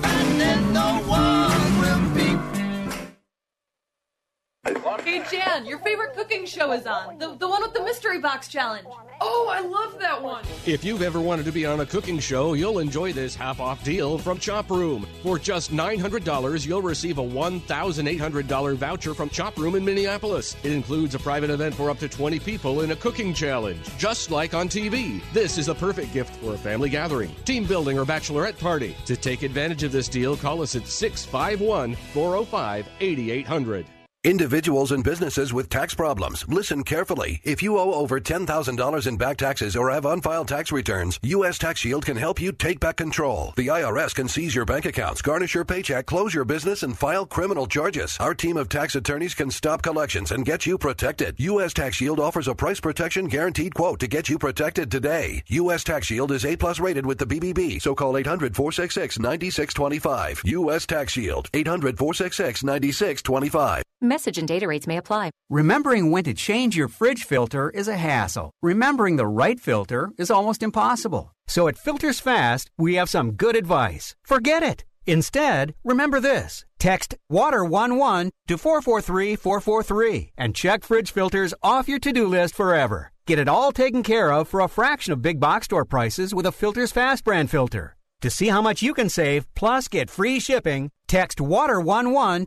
[5.30, 7.18] Jan, your favorite cooking show is on.
[7.18, 8.86] The, the one with the mystery box challenge.
[9.20, 10.44] Oh, I love that one.
[10.64, 13.82] If you've ever wanted to be on a cooking show, you'll enjoy this half off
[13.84, 15.06] deal from Chop Room.
[15.22, 20.56] For just $900, you'll receive a $1,800 voucher from Chop Room in Minneapolis.
[20.62, 24.30] It includes a private event for up to 20 people in a cooking challenge, just
[24.30, 25.20] like on TV.
[25.32, 28.96] This is a perfect gift for a family gathering, team building, or bachelorette party.
[29.06, 33.86] To take advantage of this deal, call us at 651 405 8800.
[34.24, 37.40] Individuals and businesses with tax problems, listen carefully.
[37.44, 41.56] If you owe over $10,000 in back taxes or have unfiled tax returns, U.S.
[41.56, 43.52] Tax Shield can help you take back control.
[43.56, 47.26] The IRS can seize your bank accounts, garnish your paycheck, close your business, and file
[47.26, 48.16] criminal charges.
[48.18, 51.36] Our team of tax attorneys can stop collections and get you protected.
[51.38, 51.72] U.S.
[51.72, 55.44] Tax Shield offers a price protection guaranteed quote to get you protected today.
[55.46, 55.84] U.S.
[55.84, 60.42] Tax Shield is A plus rated with the BBB, so call 800 466 9625.
[60.44, 60.86] U.S.
[60.86, 63.84] Tax Shield, 800 466 9625.
[64.08, 65.32] Message and data rates may apply.
[65.50, 68.52] Remembering when to change your fridge filter is a hassle.
[68.62, 71.34] Remembering the right filter is almost impossible.
[71.46, 74.16] So at Filters Fast, we have some good advice.
[74.24, 74.86] Forget it.
[75.06, 76.64] Instead, remember this.
[76.78, 83.12] Text WATER11 to 443443 and check fridge filters off your to-do list forever.
[83.26, 86.46] Get it all taken care of for a fraction of big box store prices with
[86.46, 87.94] a Filters Fast brand filter.
[88.22, 92.46] To see how much you can save plus get free shipping, text WATER11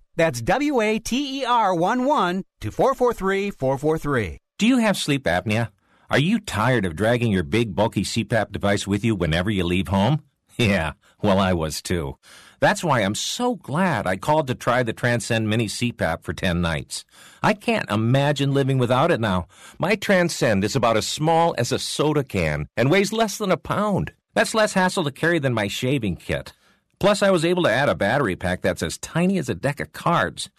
[0.21, 4.37] That's W A T E R 1 1 to 443 443.
[4.59, 5.69] Do you have sleep apnea?
[6.11, 9.87] Are you tired of dragging your big, bulky CPAP device with you whenever you leave
[9.87, 10.21] home?
[10.57, 10.91] Yeah,
[11.23, 12.17] well, I was too.
[12.59, 16.61] That's why I'm so glad I called to try the Transcend Mini CPAP for 10
[16.61, 17.03] nights.
[17.41, 19.47] I can't imagine living without it now.
[19.79, 23.57] My Transcend is about as small as a soda can and weighs less than a
[23.57, 24.11] pound.
[24.35, 26.53] That's less hassle to carry than my shaving kit.
[27.01, 29.79] Plus, I was able to add a battery pack that's as tiny as a deck
[29.79, 30.51] of cards.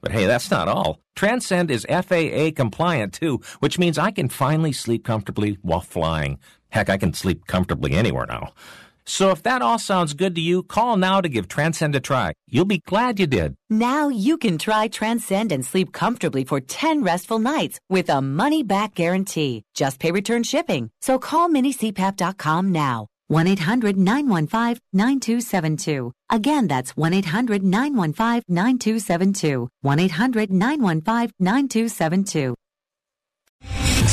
[0.00, 0.98] But hey, that's not all.
[1.14, 6.40] Transcend is FAA compliant too, which means I can finally sleep comfortably while flying.
[6.70, 8.54] Heck, I can sleep comfortably anywhere now.
[9.06, 12.32] So if that all sounds good to you, call now to give Transcend a try.
[12.48, 13.54] You'll be glad you did.
[13.70, 18.64] Now you can try Transcend and sleep comfortably for 10 restful nights with a money
[18.64, 19.62] back guarantee.
[19.74, 20.90] Just pay return shipping.
[21.00, 23.06] So call minicpap.com now.
[23.28, 26.12] 1 800 915 9272.
[26.28, 29.68] Again, that's 1 800 915 9272.
[29.80, 32.54] 1 800 915 9272.